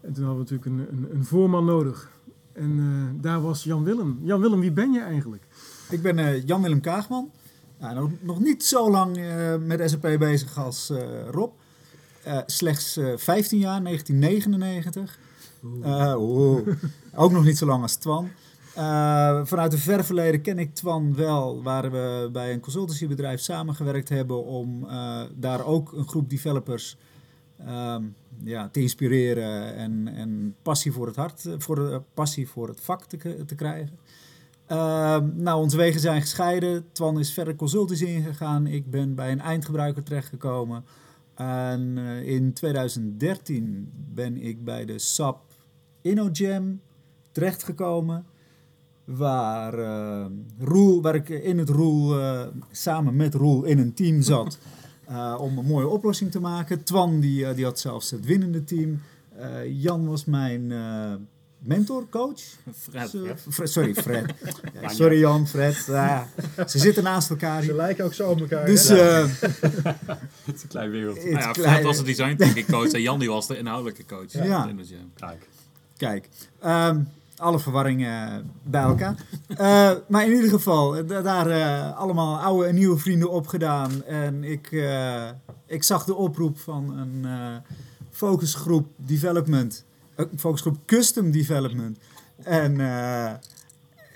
En 0.02 0.14
toen 0.14 0.26
hadden 0.26 0.46
we 0.46 0.52
natuurlijk 0.52 0.66
een, 0.66 0.98
een, 0.98 1.16
een 1.16 1.26
voorman 1.26 1.66
nodig. 1.66 2.12
En 2.54 2.80
eh, 2.80 3.22
daar 3.22 3.42
was 3.42 3.64
Jan 3.64 3.84
Willem. 3.84 4.20
Jan 4.22 4.42
Willem, 4.42 4.60
wie 4.60 4.72
ben 4.72 4.92
je 4.92 5.02
eigenlijk? 5.02 5.48
Ik 5.90 6.02
ben 6.02 6.20
eh, 6.20 6.46
Jan-Willem 6.46 6.82
Kaagman. 6.82 7.32
Nou, 7.80 7.96
nog, 7.96 8.12
nog 8.22 8.40
niet 8.40 8.64
zo 8.64 8.92
lang 8.92 9.18
eh, 9.18 9.56
met 9.58 9.90
SAP 9.90 10.02
bezig 10.02 10.58
als 10.58 10.90
eh, 10.90 11.30
Rob. 11.30 11.52
Eh, 12.24 12.40
slechts 12.46 12.98
eh 12.98 13.18
15 13.18 13.60
jaar, 13.60 13.84
1999. 13.84 15.20
Eh, 15.84 16.14
oeh. 16.18 16.68
Ook 17.16 17.32
nog 17.32 17.44
niet 17.44 17.58
zo 17.58 17.66
lang 17.66 17.82
als 17.82 17.96
Twan. 17.96 18.30
Eh, 18.78 19.40
vanuit 19.44 19.72
het 19.72 19.82
ver 19.82 20.06
verleden 20.06 20.42
ken 20.42 20.60
ik 20.60 20.74
Twan 20.74 21.16
wel, 21.16 21.64
waar 21.64 21.92
we 21.92 22.30
bij 22.32 22.54
een 22.54 22.60
consultancybedrijf 22.60 23.40
samengewerkt 23.40 24.10
hebben 24.10 24.46
om 24.46 24.84
eh, 24.90 25.22
daar 25.36 25.66
ook 25.66 25.92
een 25.92 26.08
groep 26.08 26.30
developers 26.30 26.98
ehm, 27.66 28.04
ja, 28.44 28.70
te 28.70 28.82
inspireren 28.82 29.76
en, 29.76 30.08
en 30.08 30.56
passie 30.62 30.92
voor 30.92 31.08
het 31.08 31.16
hart, 31.16 31.46
eh, 31.46 31.54
voor 31.58 32.04
passie 32.14 32.48
voor 32.50 32.68
het 32.68 32.82
vak 32.82 33.06
te, 33.06 33.46
te 33.46 33.56
krijgen. 33.56 34.00
Ehm, 34.66 35.30
nou, 35.34 35.62
onze 35.62 35.78
wegen 35.78 36.00
zijn 36.00 36.22
gescheiden. 36.22 36.86
Twan 36.92 37.20
is 37.20 37.34
verder 37.34 37.56
consultancy 37.56 38.06
ingegaan. 38.06 38.68
Ik 38.68 38.90
ben 38.90 39.16
bij 39.16 39.32
een 39.32 39.42
eindgebruiker 39.42 40.04
terechtgekomen. 40.04 40.86
En 41.36 41.98
in 42.24 42.54
2013 42.54 43.92
ben 43.94 44.38
ik 44.38 44.64
bij 44.64 44.86
de 44.86 45.00
SAP 45.00 45.40
InnoJam 46.02 46.82
terechtgekomen. 47.32 48.26
Waar, 49.08 49.80
eh, 49.80 50.26
Roel, 50.60 51.02
waar 51.02 51.16
ik 51.16 51.30
in 51.30 51.58
het 51.58 51.70
Roel, 51.70 52.20
eh, 52.20 52.48
samen 52.72 53.16
met 53.16 53.34
Roel 53.34 53.64
in 53.64 53.80
een 53.80 53.94
team 53.94 54.22
zat. 54.22 54.58
eh, 55.08 55.38
om 55.40 55.58
een 55.58 55.66
mooie 55.66 55.88
oplossing 55.88 56.32
te 56.32 56.40
maken. 56.40 56.84
Twan 56.84 57.20
die, 57.20 57.54
die 57.54 57.66
had 57.66 57.80
zelfs 57.80 58.12
het 58.12 58.26
winnende 58.26 58.64
team. 58.64 59.02
Eh, 59.38 59.82
Jan 59.82 60.08
was 60.08 60.26
mijn 60.26 60.72
eh, 60.72 61.14
mentor, 61.60 62.10
coach. 62.10 62.42
Fred. 62.74 63.10
Sorry, 63.64 63.94
Fred. 63.94 64.34
Ja, 64.82 64.90
sorry 64.90 65.20
Jan, 65.20 65.48
Fred. 65.48 65.84
Ja, 65.88 66.28
ze 66.68 66.80
zitten 66.80 67.04
naast 67.04 67.30
elkaar 67.30 67.64
Ze 67.64 67.74
lijken 67.74 68.06
ook 68.06 68.14
zo 68.14 68.30
op 68.30 68.40
elkaar. 68.40 68.66
Dus 68.66 68.90
eh, 68.90 69.26
Het 70.46 70.56
is 70.56 70.62
een 70.62 70.68
klein 70.68 70.92
wereld. 70.92 71.18
het 71.18 71.26
Nou 71.26 71.38
ja, 71.38 71.54
Fred 71.54 71.84
was 71.84 71.98
de 71.98 72.04
design 72.04 72.36
thinking 72.36 72.68
coach 72.68 72.92
en 72.92 73.02
Jan 73.02 73.20
die 73.20 73.30
was 73.30 73.48
de 73.48 73.58
inhoudelijke 73.58 74.06
coach. 74.06 74.32
Ja. 74.32 74.68
In 74.68 74.78
de 74.78 74.86
gym. 74.86 75.12
Kijk. 75.16 75.48
Kijk, 75.98 76.30
ehm, 76.60 77.02
alle 77.38 77.60
verwarring 77.60 78.06
eh, 78.06 78.34
bij 78.64 78.82
elkaar. 78.82 79.16
Eh, 79.48 79.92
maar 80.08 80.26
in 80.26 80.32
ieder 80.34 80.50
geval, 80.50 80.98
eh, 80.98 81.08
da- 81.08 81.22
daar 81.22 81.82
allemaal 81.94 82.40
oude 82.40 82.68
en 82.68 82.76
nieuwe 82.76 82.98
vrienden 82.98 83.32
opgedaan. 83.32 84.04
En 84.04 84.44
ik, 84.44 84.86
ik 85.66 85.84
zag 85.84 86.04
de 86.06 86.16
oproep 86.16 86.60
van 86.60 86.98
een 86.98 87.26
focusgroep 88.12 88.88
development. 88.96 89.86
focusgroep 90.38 90.78
custom 90.86 91.32
development. 91.32 91.98
En 92.44 92.76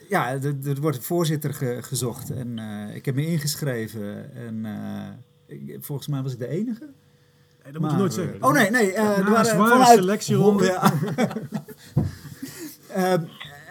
ja, 0.10 0.30
er 0.64 0.82
wordt 0.82 0.98
een 0.98 1.04
voorzitter 1.04 1.54
ge- 1.54 1.78
gezocht. 1.82 2.30
En 2.32 2.60
ik 2.94 3.06
heb 3.06 3.16
me 3.16 3.26
ingeschreven. 3.28 4.36
En 4.36 4.66
ik- 5.48 5.78
volgens 5.80 6.08
mij 6.08 6.22
was 6.22 6.34
ik 6.34 6.40
de 6.40 6.48
enige. 6.48 6.90
Nee, 7.64 7.74
dat 7.74 7.82
moet 7.82 7.92
je 7.92 7.98
nooit 7.98 8.14
zeggen. 8.14 8.44
Oh 8.44 8.54
nee, 8.54 8.70
nee. 8.72 8.94
Na 8.94 9.16
er 9.16 9.26
een 9.26 9.32
waren 9.32 9.46
zware 9.46 9.70
vanuit- 9.72 9.98
selectieronde. 10.00 10.66
Ja. 10.66 10.94
Eh, 12.94 13.14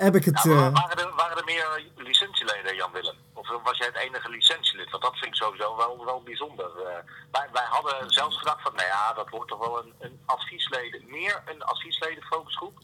heb 0.06 0.14
ik 0.14 0.24
het... 0.24 0.44
Eh, 0.46 0.72
waren, 0.72 0.98
er, 0.98 1.12
waren 1.16 1.36
er 1.36 1.44
meer 1.44 1.84
licentieleden, 1.96 2.76
Jan-Willem? 2.76 3.16
Of 3.32 3.48
was 3.62 3.78
jij 3.78 3.86
het 3.86 4.02
enige 4.06 4.30
licentielid? 4.30 4.90
Want 4.90 5.02
dat 5.02 5.16
vind 5.16 5.26
ik 5.26 5.34
sowieso 5.34 5.76
wel, 5.76 6.04
wel 6.04 6.22
bijzonder. 6.22 6.70
Eh, 6.76 6.82
wij, 7.30 7.48
wij 7.52 7.66
hadden 7.68 8.10
zelfs 8.10 8.38
gedacht 8.38 8.62
van, 8.62 8.72
nou 8.74 8.86
ja, 8.86 9.12
dat 9.12 9.28
wordt 9.30 9.48
toch 9.48 9.58
wel 9.58 9.78
een, 9.82 9.92
een 9.98 10.18
adviesleden, 10.24 11.02
meer 11.06 11.42
een 11.46 11.62
adviesleden 11.62 12.22
focusgroep. 12.22 12.78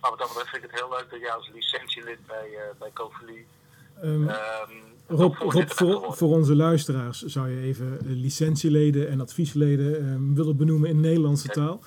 Maar 0.00 0.10
wat 0.10 0.18
dat 0.18 0.28
betreft 0.28 0.50
vind 0.50 0.64
ik 0.64 0.70
het 0.70 0.80
heel 0.80 0.90
leuk 0.96 1.10
dat 1.10 1.20
jij 1.20 1.32
als 1.32 1.50
licentielid 1.52 2.26
bij, 2.26 2.48
eh 2.54 2.78
bij. 2.78 2.92
Ehm, 4.02 4.28
ehm, 4.28 4.72
Rob, 5.08 5.34
voor, 5.68 6.14
voor 6.14 6.28
onze 6.28 6.56
luisteraars 6.56 7.22
zou 7.22 7.50
je 7.50 7.60
even 7.60 7.98
licentieleden 8.02 9.08
en 9.08 9.20
adviesleden 9.20 10.34
willen 10.34 10.56
benoemen 10.56 10.88
in 10.88 11.00
Nederlandse 11.00 11.48
taal. 11.48 11.80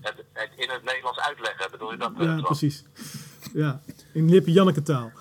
Het, 0.00 0.24
het 0.32 0.50
in 0.56 0.70
het 0.70 0.84
Nederlands 0.84 1.18
uitleggen, 1.18 1.70
bedoel 1.70 1.90
je 1.90 1.96
dat? 1.96 2.12
eh, 2.12 2.18
Ja, 2.18 2.24
Twan? 2.32 2.42
precies. 2.42 2.84
Ja, 3.52 3.80
in 4.12 4.30
Lippe 4.30 4.52
Janneke 4.52 4.82
taal. 4.82 5.10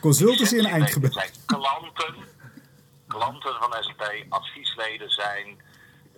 Consultancy 0.00 0.42
en 0.56 0.62
Licentieleden 0.62 0.70
eindgebruik. 0.70 1.12
zijn 1.14 1.30
klanten, 1.46 2.14
klanten 3.06 3.54
van 3.60 3.72
SAP, 3.82 4.24
adviesleden 4.28 5.10
zijn, 5.10 5.60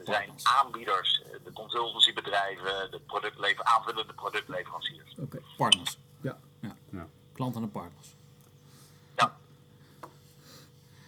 zijn 0.05 0.31
aanbieders, 0.43 1.23
eh, 1.23 1.39
de 1.45 1.53
consultancybedrijven, 1.53 2.91
de 2.91 3.01
productlever, 3.07 3.65
aanvullende 3.65 4.15
productleveranciers. 4.15 5.15
Oké. 5.19 5.39
Partners. 5.57 5.99
Ja. 6.21 6.39
ja. 6.61 6.77
Ja. 6.93 7.07
Klanten 7.33 7.63
en 7.63 7.71
partners. 7.71 8.15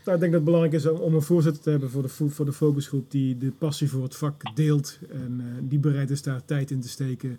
Ja, 0.06 0.12
Nou, 0.12 0.14
ik 0.14 0.20
denk 0.20 0.32
dat 0.32 0.32
het 0.32 0.44
belangrijk 0.44 0.72
is 0.74 0.86
om, 1.02 1.14
een 1.14 1.22
voorzitter 1.22 1.62
te 1.62 1.70
hebben 1.70 1.90
voor 1.90 2.02
de, 2.02 2.08
voor 2.08 2.44
de 2.44 2.52
focusgroep 2.52 3.10
die 3.10 3.38
de 3.38 3.50
passie 3.50 3.90
voor 3.90 4.02
het 4.02 4.16
vak 4.16 4.56
deelt 4.56 4.98
en 5.10 5.40
eh, 5.40 5.46
die 5.62 5.78
bereid 5.78 6.10
is 6.10 6.22
daar 6.22 6.44
tijd 6.44 6.70
in 6.70 6.80
te 6.80 6.88
steken. 6.88 7.38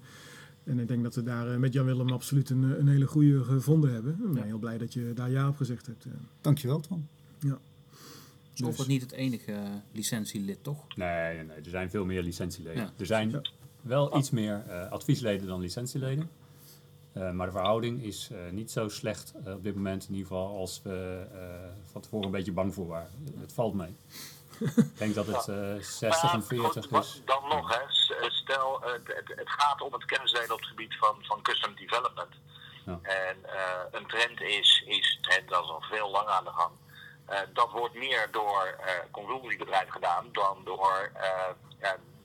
En 0.63 0.79
ik 0.79 0.87
denk 0.87 1.03
dat 1.03 1.15
we 1.15 1.23
daar 1.23 1.51
eh, 1.51 1.57
met 1.57 1.73
Jan 1.73 1.85
Willem 1.85 2.09
absoluut 2.11 2.49
een, 2.49 2.63
een 2.79 2.87
hele 2.87 3.05
goede 3.07 3.43
gevonden 3.43 3.93
hebben. 3.93 4.19
Ik 4.27 4.33
ben 4.33 4.43
heel 4.43 4.57
blij 4.57 4.77
dat 4.77 4.93
je 4.93 5.11
daar 5.15 5.31
ja 5.31 5.47
op 5.47 5.57
gezegd 5.57 5.85
hebt. 5.85 6.05
eh. 6.05 6.11
Dankjewel, 6.41 6.79
Tom. 6.79 7.07
Is 8.53 8.63
Alfred 8.63 8.87
niet 8.87 9.01
het 9.01 9.11
enige 9.11 9.53
licentielid, 9.91 10.57
toch? 10.61 10.95
Nee, 10.95 11.35
nee, 11.35 11.43
nee, 11.45 11.57
er 11.57 11.69
zijn 11.69 11.89
veel 11.89 12.05
meer 12.05 12.23
licentieleden. 12.23 12.81
Ja. 12.83 12.91
Er 12.97 13.05
zijn 13.05 13.29
Ja. 13.29 13.41
wel 13.81 14.17
iets 14.17 14.29
meer 14.29 14.63
eh, 14.67 14.91
adviesleden 14.91 15.47
dan 15.47 15.59
licentieleden. 15.61 16.29
Eh, 17.19 17.31
maar 17.31 17.45
de 17.45 17.51
verhouding 17.51 18.03
is 18.03 18.29
eh, 18.31 18.37
niet 18.51 18.71
zo 18.71 18.89
slecht 18.89 19.33
eh, 19.45 19.53
op 19.53 19.63
dit 19.63 19.75
moment, 19.75 20.03
in 20.07 20.13
ieder 20.15 20.27
geval 20.27 20.57
als 20.57 20.81
we 20.83 21.25
van 21.91 22.01
tevoren 22.01 22.25
een 22.25 22.31
beetje 22.31 22.51
bang 22.51 22.73
voor 22.73 22.87
waren. 22.87 23.33
Het 23.39 23.53
valt 23.53 23.73
mee. 23.73 23.97
Ik 24.75 24.97
denk 24.97 25.15
dat 25.15 25.27
het 25.27 25.47
eh 25.47 25.75
60 25.79 26.31
en 26.31 26.37
Maar 26.37 26.47
40 26.47 26.87
goed, 26.87 27.03
is. 27.03 27.21
Dan 27.25 27.47
nog, 27.49 27.69
hè, 27.69 27.81
stel, 28.29 28.81
het, 28.81 29.23
het, 29.35 29.49
gaat 29.49 29.81
om 29.81 29.93
het 29.93 30.05
kennisdelen 30.05 30.51
op 30.51 30.59
het 30.59 30.67
gebied 30.67 30.97
van, 30.97 31.15
van 31.21 31.41
custom 31.41 31.75
development. 31.75 32.35
Ja. 32.85 32.99
En 33.01 33.37
een 33.91 34.07
trend 34.07 34.41
is, 34.41 34.83
is 34.87 35.17
trend 35.21 35.49
dat 35.49 35.63
is 35.63 35.69
al 35.69 35.81
veel 35.81 36.11
langer 36.11 36.31
aan 36.31 36.43
de 36.43 36.51
gang. 36.51 36.71
Dat 37.53 37.71
wordt 37.71 37.93
meer 37.93 38.27
door 38.31 38.75
consultancybedrijven 39.11 39.91
gedaan 39.91 40.29
dan 40.31 40.57
door 40.63 41.11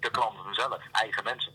de 0.00 0.10
klanten 0.10 0.54
zelf, 0.54 0.78
eigen 0.92 1.24
mensen. 1.24 1.52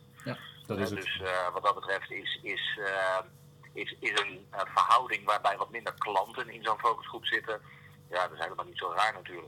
Dat 0.68 0.78
is 0.78 0.84
Eh, 0.92 0.96
het. 0.96 1.06
Dus 1.06 1.22
eh, 1.22 1.54
wat 1.54 1.64
dat 1.64 1.76
betreft 1.76 2.12
is, 2.12 2.40
is, 2.44 2.80
eh, 2.86 3.26
is, 3.74 3.96
is 4.00 4.10
een 4.10 4.40
eh, 4.50 4.60
verhouding 4.66 5.26
waarbij 5.26 5.58
wat 5.58 5.72
minder 5.72 5.94
klanten 5.98 6.50
in 6.54 6.64
zo'n 6.64 6.78
focusgroep 6.78 7.26
zitten. 7.26 7.60
Ja, 8.10 8.24
dat 8.28 8.38
is 8.38 8.44
helemaal 8.44 8.66
niet 8.66 8.78
zo 8.78 8.92
raar 8.96 9.14
natuurlijk. 9.14 9.48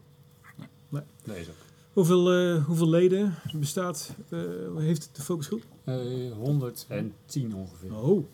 Is 1.23 1.49
ook. 1.49 1.55
Hoeveel, 1.93 2.31
eh, 2.31 2.65
hoeveel 2.65 2.89
leden 2.89 3.35
bestaat, 3.53 4.15
eh, 4.29 4.39
heeft 4.77 5.15
de 5.15 5.21
focusgroep? 5.21 5.63
Eh, 5.83 5.95
110 6.33 7.53
ongeveer. 7.55 7.95
Oh, 7.95 8.25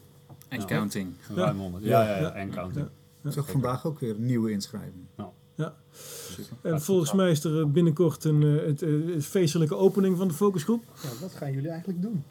En 0.48 0.60
Ja. 0.60 0.66
counting. 0.66 1.16
Ruim 1.36 1.58
100. 1.60 1.84
Ja, 1.84 2.02
ja, 2.04 2.10
ja, 2.16 2.22
Ja. 2.22 2.32
en 2.34 2.52
counting. 2.52 2.88
Ik 3.24 3.32
zag 3.32 3.50
vandaag 3.52 3.86
ook 3.86 4.00
weer 4.00 4.10
een 4.16 4.26
nieuwe 4.26 4.52
inschrijving. 4.52 5.06
en 6.62 6.82
volgens 6.82 7.14
mij 7.14 7.32
is 7.32 7.44
er 7.44 7.72
binnenkort 7.72 8.24
een 8.24 8.42
het 8.42 9.26
feestelijke 9.26 9.76
opening 9.76 10.18
van 10.18 10.28
de 10.28 10.34
focusgroep. 10.34 10.84
Ja, 11.04 11.10
wat 11.22 11.34
gaan 11.34 11.52
jullie 11.52 11.70
eigenlijk 11.70 12.02
doen? 12.02 12.24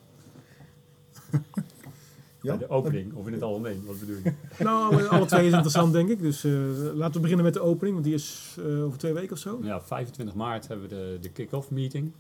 Bij 2.43 2.59
de 2.59 2.69
opening, 2.69 3.15
of 3.15 3.27
in 3.27 3.33
het 3.33 3.43
algemeen, 3.43 3.85
wat 3.87 4.01
bedoel 4.01 4.17
je? 4.25 4.33
Nou, 4.65 5.07
alle, 5.07 5.27
twee 5.27 5.47
is 5.47 5.53
interessant, 5.53 5.93
denk 5.93 6.09
ik. 6.09 6.21
Dus 6.21 6.45
eh, 6.45 6.53
laten 6.95 7.15
we 7.15 7.21
beginnen 7.21 7.45
met 7.45 7.55
de 7.55 7.61
opening, 7.61 7.93
want 7.93 8.05
die 8.05 8.15
is 8.15 8.57
eh, 8.59 8.85
over 8.85 8.99
twee 8.99 9.13
weken 9.13 9.33
of 9.33 9.39
zo. 9.39 9.61
Ja, 9.63 9.81
25 9.83 10.35
maart 10.35 10.69
hebben 10.69 10.89
we 10.89 10.95
de, 10.95 11.19
de 11.21 11.29
kick-off 11.29 11.71
meeting. 11.71 12.13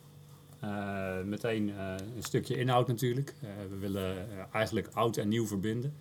Eh, 0.60 1.20
meteen 1.24 1.68
een 2.16 2.22
stukje 2.22 2.56
inhoud 2.56 2.86
natuurlijk. 2.88 3.34
We 3.70 3.76
willen 3.78 4.16
eigenlijk 4.52 4.88
oud 4.92 5.16
en 5.16 5.28
nieuw 5.28 5.46
verbinden. 5.46 5.94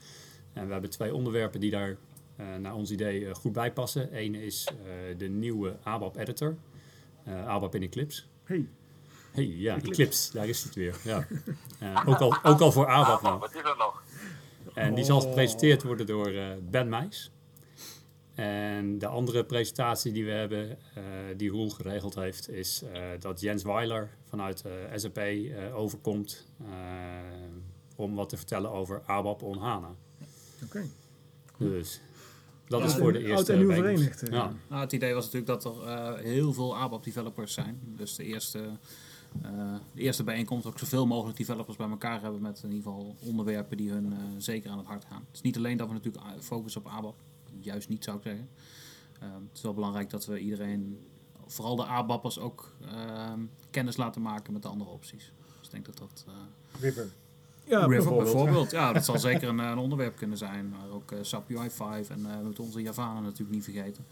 En 0.53 0.65
we 0.65 0.71
hebben 0.71 0.89
twee 0.89 1.13
onderwerpen 1.13 1.59
die 1.59 1.71
daar 1.71 1.97
naar 2.59 2.75
ons 2.75 2.91
idee 2.91 3.33
goed 3.35 3.53
bij 3.53 3.71
passen. 3.73 4.09
Eén 4.11 4.35
is 4.35 4.67
de 5.17 5.27
nieuwe 5.27 5.75
ABAP 5.83 6.17
editor. 6.17 6.55
eh 7.23 7.47
ABAP 7.47 7.75
in 7.75 7.81
Eclipse. 7.81 8.23
Hey. 8.43 8.67
Hey, 9.33 9.45
ja, 9.45 9.75
Eclipse, 9.75 10.33
daar 10.33 10.47
is 10.47 10.63
het 10.63 10.75
weer. 10.75 10.95
Ja. 11.03 11.27
Eh, 11.79 12.03
ook, 12.05 12.19
al, 12.19 12.43
ook 12.43 12.59
al 12.59 12.71
voor 12.71 12.87
ABAP 12.87 13.21
nou. 13.21 13.39
wat 13.39 13.55
is 13.55 13.61
er 13.61 13.75
nog? 13.77 14.03
En 14.73 14.93
die 14.95 15.03
zal 15.03 15.21
gepresenteerd 15.21 15.83
worden 15.83 16.05
door 16.05 16.27
eh, 16.27 16.47
Ben 16.69 16.89
Meijs. 16.89 17.31
En 18.33 18.97
de 18.99 19.07
andere 19.07 19.43
presentatie 19.45 20.11
die 20.11 20.25
we 20.25 20.31
hebben, 20.31 20.69
eh, 20.69 21.03
die 21.37 21.49
Roel 21.49 21.69
geregeld 21.69 22.15
heeft, 22.15 22.49
is 22.49 22.81
eh, 22.93 23.01
dat 23.19 23.41
Jens 23.41 23.63
Weiler 23.63 24.09
vanuit 24.29 24.63
SAP 24.95 25.17
eh, 25.17 25.75
overkomt 25.75 26.45
om 27.95 28.15
wat 28.15 28.29
te 28.29 28.37
vertellen 28.37 28.71
over 28.71 29.01
ABAP 29.05 29.41
on 29.41 29.57
HANA. 29.57 29.95
Oké. 30.63 30.83
Dus 31.57 32.01
dat 32.67 32.79
Ja, 32.79 32.85
is 32.85 32.93
voor 32.95 33.13
de 33.13 33.19
Oud 33.19 33.27
eerste 33.27 33.53
en 33.53 33.59
nieuw 33.59 33.71
verenigd. 33.71 34.21
Ja. 34.31 34.53
Nou, 34.69 34.81
het 34.81 34.91
idee 34.91 35.13
was 35.13 35.23
natuurlijk 35.31 35.63
dat 35.63 35.75
er 35.75 35.83
eh, 35.87 36.13
heel 36.23 36.53
veel 36.53 36.77
ABAP-developers 36.77 37.53
zijn. 37.53 37.79
Dus 37.83 38.15
de 38.15 38.23
eerste, 38.23 38.77
de 39.93 40.01
eerste 40.01 40.23
bijeenkomst 40.23 40.65
ook 40.65 40.79
zoveel 40.79 41.07
mogelijk 41.07 41.37
developers 41.37 41.77
bij 41.77 41.89
elkaar 41.89 42.21
hebben 42.21 42.41
met 42.41 42.61
in 42.63 42.71
ieder 42.71 42.83
geval 42.91 43.15
onderwerpen 43.19 43.77
die 43.77 43.91
hun 43.91 44.13
eh, 44.13 44.17
zeker 44.37 44.69
aan 44.71 44.77
het 44.77 44.87
hart 44.87 45.05
gaan. 45.05 45.23
Het 45.27 45.35
is 45.35 45.41
niet 45.41 45.57
alleen 45.57 45.77
dat 45.77 45.87
we 45.87 45.93
natuurlijk 45.93 46.23
a- 46.25 46.41
focussen 46.41 46.81
op 46.85 46.87
ABAP, 46.91 47.15
juist 47.59 47.89
niet 47.89 48.03
zou 48.03 48.17
ik 48.17 48.23
zeggen. 48.23 48.49
Eh, 49.19 49.27
het 49.33 49.57
is 49.57 49.61
wel 49.61 49.73
belangrijk 49.73 50.09
dat 50.09 50.25
we 50.25 50.39
iedereen, 50.39 50.99
vooral 51.47 51.75
de 51.75 51.85
ABAP'ers, 51.85 52.39
ook 52.39 52.75
eh, 52.81 53.33
kennis 53.69 53.97
laten 53.97 54.21
maken 54.21 54.53
met 54.53 54.61
de 54.61 54.67
andere 54.67 54.89
opties. 54.89 55.31
Dus 55.57 55.65
ik 55.67 55.71
denk 55.71 55.85
dat 55.85 55.97
dat... 55.97 56.25
eh, 56.27 56.33
River. 56.81 57.09
Ja, 57.65 57.77
River 57.79 57.89
bijvoorbeeld. 57.89 58.23
bijvoorbeeld, 58.33 58.71
ja, 58.71 58.93
dat 58.93 59.05
zal 59.05 59.19
zeker 59.29 59.47
een, 59.49 59.59
eh, 59.59 59.69
een 59.69 59.77
onderwerp 59.77 60.15
kunnen 60.15 60.37
zijn. 60.37 60.69
Maar 60.69 60.89
ook 60.89 61.11
eh, 61.11 61.19
SAP 61.21 61.49
UI5 61.51 62.09
en 62.09 62.25
eh 62.31 62.39
met 62.43 62.59
onze 62.59 62.81
Javanen 62.81 63.23
natuurlijk 63.23 63.51
niet 63.51 63.63
vergeten. 63.63 64.05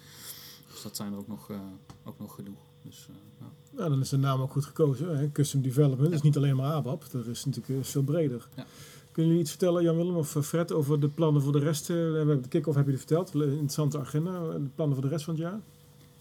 Dus 0.72 0.82
dat 0.82 0.96
zijn 0.96 1.12
er 1.12 1.18
ook 1.18 1.28
nog, 1.28 1.50
eh, 1.50 1.60
ook 2.04 2.20
nog 2.20 2.36
genoeg. 2.36 2.60
Dus, 2.84 3.08
eh, 3.10 3.15
ja. 3.39 3.46
Nou, 3.78 3.89
dan 3.89 4.00
is 4.02 4.10
de 4.10 4.17
naam 4.17 4.41
ook 4.41 4.52
goed 4.52 4.65
gekozen. 4.65 5.17
Hè? 5.17 5.32
Custom 5.32 5.62
Development 5.62 6.13
is 6.13 6.22
niet 6.22 6.38
alleen 6.38 6.56
maar 6.56 6.72
ABAP. 6.72 7.04
Dat 7.12 7.26
is 7.26 7.46
natuurlijk 7.46 7.80
eh, 7.80 7.86
veel 7.91 8.04
breder. 8.04 8.48
Ja. 8.56 8.65
Kunnen 9.12 9.32
jullie 9.32 9.39
iets 9.48 9.50
vertellen, 9.58 9.84
Jan-Willem 9.84 10.15
of 10.15 10.36
eh, 10.36 10.41
Fred, 10.41 10.72
over 10.72 11.00
de 11.00 11.08
plannen 11.08 11.41
voor 11.41 11.52
de 11.52 11.60
rest? 11.60 11.89
eh, 11.89 11.96
we 11.96 12.17
hebben 12.17 12.41
de 12.41 12.48
kick-off 12.48 12.78
heb 12.78 12.88
je 12.88 12.98
verteld. 12.98 13.34
Een 13.34 13.41
interessante 13.50 14.00
agenda. 14.00 14.32
De 14.54 14.70
plannen 14.76 14.98
voor 14.98 15.06
de 15.08 15.12
rest 15.13 15.26
van 15.26 15.34
het 15.34 15.44
jaar? 15.44 15.60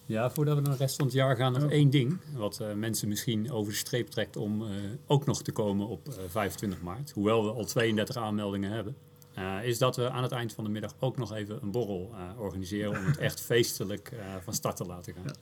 Ja, 0.07 0.31
voordat 0.31 0.57
we 0.57 0.63
naar 0.63 0.73
de 0.73 0.79
rest 0.79 0.97
van 0.97 1.05
het 1.05 1.15
jaar 1.15 1.37
gaan, 1.37 1.53
nog 1.53 1.63
Ja. 1.63 1.69
één 1.69 1.91
ding. 1.91 2.19
Wat 2.37 2.61
eh, 2.61 2.73
mensen 2.75 3.09
misschien 3.09 3.51
over 3.53 3.73
de 3.73 3.79
streep 3.79 4.09
trekt 4.09 4.37
om 4.37 4.63
eh, 4.63 4.69
ook 5.07 5.27
nog 5.27 5.43
te 5.43 5.53
komen 5.53 5.87
op 5.87 6.09
eh, 6.09 6.15
25 6.29 6.81
maart. 6.83 7.11
Hoewel 7.11 7.45
we 7.45 7.51
al 7.51 7.65
32 7.65 8.17
aanmeldingen 8.17 8.71
hebben. 8.71 8.97
eh, 9.35 9.57
is 9.65 9.79
dat 9.79 9.97
we 9.97 10.11
aan 10.11 10.23
het 10.23 10.33
eind 10.33 10.53
van 10.53 10.65
de 10.65 10.71
middag 10.71 10.95
ook 10.99 11.17
nog 11.17 11.33
even 11.35 11.59
een 11.63 11.71
borrel 11.71 12.11
eh, 12.15 12.41
organiseren. 12.41 12.91
Om 12.99 13.05
het 13.07 13.17
echt 13.19 13.41
feestelijk 13.51 14.09
eh, 14.13 14.19
van 14.43 14.53
start 14.55 14.77
te 14.77 14.85
laten 14.85 15.15
gaan. 15.15 15.35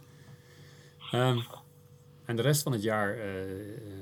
Ehm, 1.11 1.39
en 2.25 2.37
de 2.37 2.43
rest 2.43 2.63
van 2.63 2.73
het 2.73 2.83
jaar 2.83 3.17
eh, 3.19 3.25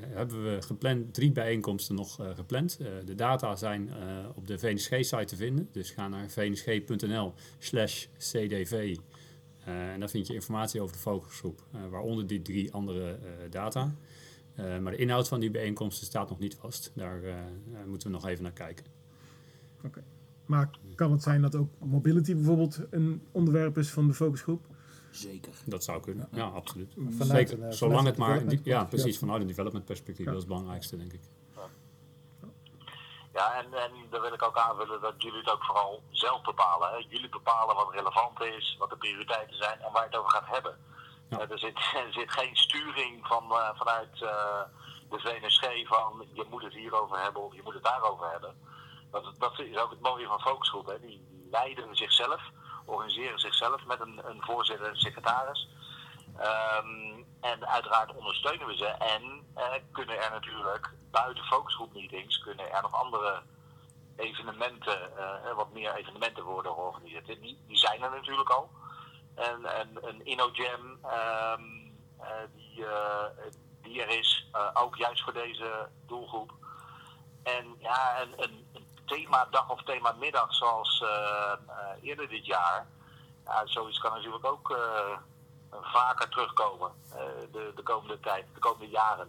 hebben 0.01 0.45
we 0.45 0.63
gepland, 0.63 1.15
drie 1.15 1.33
bijeenkomsten 1.33 1.95
nog 1.95 2.21
eh, 2.21 2.35
gepland. 2.35 2.79
Eh, 2.81 2.87
de 3.05 3.15
data 3.15 3.57
zijn 3.57 3.89
eh, 3.91 4.27
op 4.35 4.47
de 4.47 4.59
VNSG-site 4.59 5.25
te 5.25 5.37
vinden. 5.37 5.69
Dus 5.73 5.91
ga 5.91 6.09
naar 6.09 6.31
vnsg.nl 6.31 7.35
slash 7.59 8.07
cdv. 8.19 8.97
Eh, 9.65 9.93
en 9.93 10.01
daar 10.01 10.11
vind 10.11 10.27
je 10.27 10.35
informatie 10.35 10.81
over 10.81 10.95
de 10.95 11.03
focusgroep, 11.03 11.67
eh, 11.73 11.81
waaronder 11.91 12.27
die 12.27 12.43
drie 12.43 12.73
andere 12.73 13.11
eh, 13.11 13.51
data. 13.51 13.95
Eh, 14.55 14.79
maar 14.79 14.93
de 14.93 14.99
inhoud 14.99 15.29
van 15.29 15.41
die 15.41 15.51
bijeenkomsten 15.51 16.07
staat 16.07 16.29
nog 16.29 16.39
niet 16.39 16.55
vast. 16.55 16.93
Daar 16.95 17.23
eh, 17.23 17.39
eh, 17.39 17.39
moeten 17.87 18.09
we 18.09 18.15
nog 18.15 18.27
even 18.27 18.43
naar 18.43 18.53
kijken. 18.53 18.85
Maar 20.47 20.71
kan 20.95 21.13
het 21.13 21.23
zijn 21.23 21.43
dat 21.43 21.55
ook 21.55 21.71
mobility 21.79 22.35
bijvoorbeeld 22.35 22.81
een 22.91 23.23
onderwerp 23.33 23.79
is 23.79 23.91
van 23.91 24.07
de 24.07 24.15
focusgroep? 24.15 24.67
Zeker. 25.17 25.53
Dat 25.65 25.85
zou 25.85 26.01
kunnen, 26.01 26.29
ja, 26.33 26.45
absoluut. 26.47 26.93
Vanuit 26.95 27.49
Zeker, 27.49 27.65
een, 27.65 27.71
eh, 27.71 27.77
zolang 27.77 28.07
het 28.07 28.17
maar, 28.17 28.43
ja, 28.63 28.85
precies, 28.85 29.19
vanuit 29.19 29.41
een 29.41 29.47
development 29.47 29.85
perspectief, 29.85 30.25
Ja. 30.25 30.33
dat 30.33 30.35
is 30.35 30.47
het 30.47 30.53
belangrijkste, 30.53 30.97
denk 30.97 31.13
ik. 31.13 31.21
Ja, 33.33 33.55
en, 33.55 33.75
en 33.75 33.93
daar 34.11 34.21
wil 34.21 34.33
ik 34.33 34.43
ook 34.43 34.57
aanvullen 34.59 35.01
dat 35.01 35.15
jullie 35.19 35.39
het 35.39 35.51
ook 35.51 35.65
vooral 35.65 36.03
zelf 36.11 36.43
bepalen. 36.43 36.89
Hè. 36.89 36.97
Jullie 37.09 37.29
bepalen 37.29 37.75
wat 37.75 37.93
relevant 37.93 38.41
is, 38.41 38.77
wat 38.79 38.91
de 38.91 38.97
prioriteiten 38.97 39.57
zijn 39.57 39.81
en 39.81 39.93
waar 39.93 40.03
je 40.03 40.09
het 40.09 40.19
over 40.19 40.31
gaat 40.31 40.47
hebben. 40.47 40.79
Ja. 41.31 41.39
Eh, 41.39 41.51
er, 41.51 41.59
zit, 41.59 41.77
er 42.07 42.13
zit 42.13 42.31
geen 42.33 42.57
sturing 42.57 43.27
van, 43.27 43.45
eh, 43.53 43.69
vanuit 43.75 44.23
eh, 44.23 44.63
de 45.11 45.19
VNSG 45.19 45.87
van 45.87 46.27
je 46.33 46.45
moet 46.51 46.63
het 46.63 46.73
hierover 46.75 47.23
hebben 47.23 47.43
of 47.43 47.55
je 47.55 47.63
moet 47.63 47.75
het 47.75 47.85
daarover 47.85 48.31
hebben. 48.31 48.55
Dat, 49.11 49.35
dat 49.39 49.59
is 49.59 49.77
ook 49.77 49.91
het 49.91 50.01
mooie 50.01 50.27
van 50.27 50.41
focusgroep. 50.41 50.87
Hè. 50.87 51.01
Die, 51.01 51.27
die 51.31 51.49
leiden 51.51 51.97
zichzelf, 51.97 52.43
organiseren 52.87 53.39
zichzelf 53.39 53.85
met 53.87 54.01
een, 54.01 54.21
een 54.25 54.43
voorzitter 54.43 54.89
en 54.89 54.97
secretaris. 54.97 55.69
Ehm, 56.37 57.23
en 57.41 57.69
uiteraard 57.69 58.15
ondersteunen 58.15 58.67
we 58.67 58.77
ze. 58.77 58.87
En 58.87 59.47
eh, 59.55 59.73
kunnen 59.93 60.23
er 60.23 60.31
natuurlijk 60.31 60.95
buiten 61.11 61.45
focusgroep 61.45 61.95
meetings 61.95 62.39
kunnen 62.39 62.73
er 62.73 62.83
nog 62.83 62.95
andere 62.95 63.43
evenementen, 64.17 65.17
eh, 65.17 65.55
wat 65.55 65.73
meer 65.73 65.95
evenementen 65.95 66.45
worden 66.45 66.73
georganiseerd. 66.73 67.27
Die, 67.27 67.65
die 67.67 67.77
zijn 67.77 68.03
er 68.03 68.11
natuurlijk 68.11 68.51
al. 68.51 68.71
En, 69.35 69.65
en 69.65 69.89
een 70.01 70.27
InnoJam 70.27 70.99
ehm, 71.03 71.63
eh, 72.19 72.29
die, 72.55 72.85
die 73.83 74.03
er 74.03 74.19
is, 74.19 74.51
ook 74.75 74.97
juist 74.97 75.23
voor 75.23 75.33
deze 75.33 75.89
doelgroep. 76.07 76.53
En 77.43 77.77
ja, 77.79 78.21
een, 78.21 78.67
een 78.73 78.86
themadag 79.07 79.71
of 79.71 79.83
themamiddag 79.83 80.55
zoals 80.55 81.03
eh, 81.03 81.53
eh, 81.67 82.09
eerder 82.09 82.29
dit 82.29 82.47
jaar. 82.47 82.87
Ja, 83.45 83.67
zoiets 83.67 83.99
kan 83.99 84.13
natuurlijk 84.13 84.47
ook 84.47 84.71
eh, 84.71 85.19
vaker 85.71 86.29
terugkomen 86.29 86.91
eh, 87.13 87.19
de, 87.53 87.73
de 87.75 87.83
komende 87.83 88.21
tijd, 88.21 88.45
de 88.55 88.61
komende 88.61 88.89
jaren. 88.89 89.29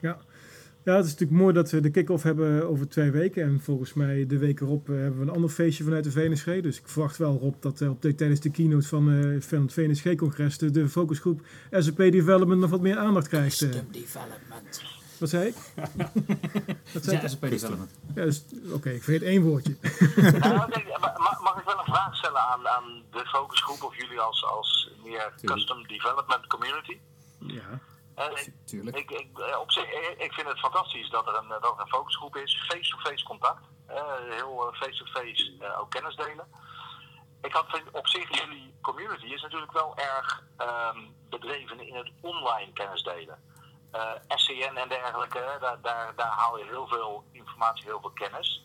Ja, 0.00 0.94
het 0.94 1.04
is 1.04 1.10
natuurlijk 1.10 1.40
mooi 1.40 1.54
dat 1.54 1.70
we 1.70 1.80
de 1.80 1.90
kick-off 1.90 2.22
hebben 2.22 2.68
over 2.68 2.88
twee 2.88 3.10
weken. 3.10 3.42
En 3.42 3.60
volgens 3.60 3.94
mij 3.94 4.26
de 4.26 4.38
week 4.38 4.60
erop 4.60 4.86
hebben 4.86 5.16
we 5.18 5.22
een 5.22 5.34
ander 5.34 5.50
feestje 5.50 5.84
vanuit 5.84 6.04
de 6.04 6.10
VNSG. 6.10 6.44
Dus 6.44 6.78
ik 6.78 6.88
verwacht 6.88 7.16
wel, 7.16 7.38
Rob, 7.38 7.54
dat 7.60 7.82
op 7.82 8.02
de, 8.02 8.14
tijdens 8.14 8.40
de 8.40 8.50
keynote 8.50 8.88
van, 8.88 9.10
eh, 9.10 9.40
van 9.40 9.62
het 9.62 9.72
VNSG-congres 9.72 10.58
de, 10.58 10.70
de 10.70 10.88
focusgroep 10.88 11.40
SAP 11.70 11.96
Development 11.96 12.60
nog 12.60 12.70
wat 12.70 12.80
meer 12.80 12.96
aandacht 12.96 13.28
krijgt. 13.28 13.58
Custom 13.58 13.92
development. 13.92 14.82
Wat 15.18 15.28
zei 15.28 15.46
ik? 15.46 15.54
Wat 16.94 17.04
zei 17.04 17.16
ik? 17.16 17.22
Ja, 17.22 17.28
SAP 17.28 17.40
development. 17.40 17.90
Ja, 18.14 18.24
dus- 18.24 18.44
Oké, 18.72 18.90
ik 18.90 19.02
vergeet 19.02 19.22
één 19.22 19.42
woordje. 19.42 19.76
Nou, 20.16 20.56
oké, 20.56 20.82
ma- 21.00 21.14
ma- 21.18 21.38
mag 21.42 21.58
ik 21.58 21.64
wel 21.64 21.78
een 21.78 21.84
vraag 21.84 22.16
stellen 22.16 22.40
aan, 22.40 22.68
aan 22.68 23.02
de 23.10 23.26
focusgroep 23.26 23.82
of 23.82 23.96
jullie 23.96 24.20
als, 24.20 24.44
als 24.44 24.90
meer 25.04 25.32
custom 25.42 25.86
development 25.86 26.46
community? 26.46 26.98
Ja. 27.38 27.80
Eh, 28.14 28.24
ik- 28.34 28.52
Tuurlijk. 28.64 28.96
ik, 28.96 29.10
ik, 29.10 29.38
eh, 29.38 29.58
op 29.60 29.70
zich, 29.70 29.84
ik- 29.84 30.14
ik 30.18 30.32
vind 30.32 30.48
het 30.48 30.58
fantastisch 30.58 31.10
dat 31.10 31.26
er 31.26 31.34
een, 31.34 31.48
dat 31.48 31.64
er 31.76 31.80
een 31.80 31.88
focusgroep 31.88 32.36
is, 32.36 32.64
face-to-face 32.68 33.24
contact, 33.24 33.64
eh, 33.86 34.02
heel 34.30 34.66
eh, 34.72 34.80
face-to-face 34.80 35.52
eh, 35.60 35.80
ook 35.80 35.90
kennis 35.90 36.16
delen. 36.16 36.46
Ik 37.42 37.52
had 37.52 37.64
vind- 37.68 37.90
op 37.92 38.08
zich, 38.08 38.38
jullie 38.40 38.74
community 38.80 39.26
is 39.26 39.42
natuurlijk 39.42 39.72
wel 39.72 39.96
erg 39.96 40.42
ehm, 40.56 40.98
bedreven 41.30 41.80
in 41.86 41.94
het 41.94 42.10
online 42.20 42.72
kennis 42.72 43.02
delen. 43.02 43.38
Eh, 43.94 44.10
SCN 44.28 44.76
en 44.76 44.88
dergelijke, 44.88 45.56
daar, 45.60 45.80
daar, 45.82 46.12
daar 46.16 46.30
haal 46.30 46.58
je 46.58 46.64
heel 46.64 46.86
veel 46.86 47.24
informatie, 47.32 47.84
heel 47.84 48.00
veel 48.00 48.10
kennis. 48.10 48.64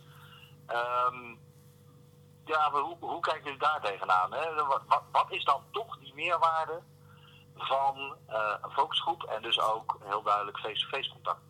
Ehm, 0.65 1.35
ja, 2.45 2.69
maar 2.69 2.81
hoe, 2.81 2.97
hoe 2.99 3.19
kijken 3.19 3.43
jullie 3.43 3.59
daar 3.59 3.81
tegenaan? 3.81 4.33
Hè? 4.33 4.53
Wat, 4.53 4.81
wat, 4.87 5.03
wat 5.11 5.31
is 5.31 5.43
dan 5.43 5.63
toch 5.71 5.97
die 5.99 6.13
meerwaarde 6.13 6.81
van 7.55 8.15
eh, 8.27 8.53
een 8.61 8.71
focusgroep 8.71 9.23
en 9.23 9.41
dus 9.41 9.59
ook 9.59 9.97
heel 10.03 10.23
duidelijk 10.23 10.57
face-to-face 10.57 11.09
contact? 11.09 11.41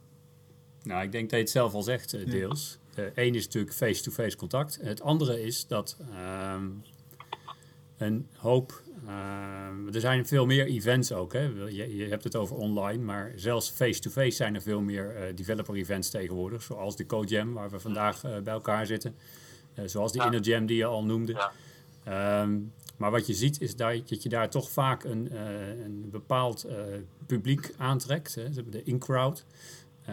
Nou, 0.84 1.02
ik 1.02 1.12
denk 1.12 1.24
dat 1.24 1.40
je 1.40 1.46
het 1.46 1.50
zelf 1.50 1.74
al 1.74 1.82
zegt, 1.82 2.14
eh, 2.14 2.26
deels. 2.26 2.78
Eén 2.96 3.36
is 3.36 3.46
natuurlijk 3.46 3.74
face-to-face 3.74 4.38
contact. 4.38 4.80
Het 4.82 5.02
andere 5.02 5.42
is 5.42 5.68
dat 5.68 5.98
ehm, 6.12 6.68
een 8.00 8.28
hoop... 8.36 8.82
ehm, 9.08 9.88
er 9.94 10.00
zijn 10.02 10.26
veel 10.26 10.46
meer 10.46 10.66
events 10.66 11.12
ook. 11.12 11.34
Hè. 11.34 11.52
Je, 11.70 11.96
je 11.96 12.06
hebt 12.06 12.24
het 12.24 12.36
over 12.36 12.56
online, 12.56 13.04
maar 13.04 13.32
zelfs 13.36 13.70
face-to-face 13.70 14.36
zijn 14.36 14.56
er 14.56 14.62
veel 14.62 14.82
meer 14.82 15.16
eh, 15.16 15.36
developer-events 15.36 16.10
tegenwoordig. 16.10 16.62
Zoals 16.62 16.96
de 16.96 17.06
CodeJam, 17.06 17.54
waar 17.54 17.70
we 17.70 17.80
vandaag 17.80 18.24
eh, 18.24 18.38
bij 18.40 18.54
elkaar 18.54 18.86
zitten. 18.86 19.16
Eh, 19.74 19.84
zoals 19.88 20.12
de 20.12 20.18
Ja. 20.18 20.26
Inner 20.26 20.42
Jam 20.42 20.66
die 20.66 20.78
je 20.78 20.86
al 20.86 21.04
noemde. 21.04 21.32
Ja. 21.34 21.52
Ehm, 22.04 22.58
maar 22.98 23.12
wat 23.12 23.28
je 23.28 23.34
ziet 23.34 23.62
is 23.62 23.76
dat 23.76 24.24
je 24.24 24.30
daar 24.30 24.50
toch 24.50 24.70
vaak 24.72 25.04
een, 25.04 25.32
eh, 25.32 25.68
een 25.84 26.10
bepaald 26.12 26.64
eh, 26.64 26.76
publiek 27.26 27.74
aantrekt. 27.78 28.36
Hè. 28.36 28.48
Ze 28.48 28.54
hebben 28.54 28.72
de 28.72 28.84
in-crowd. 28.84 29.46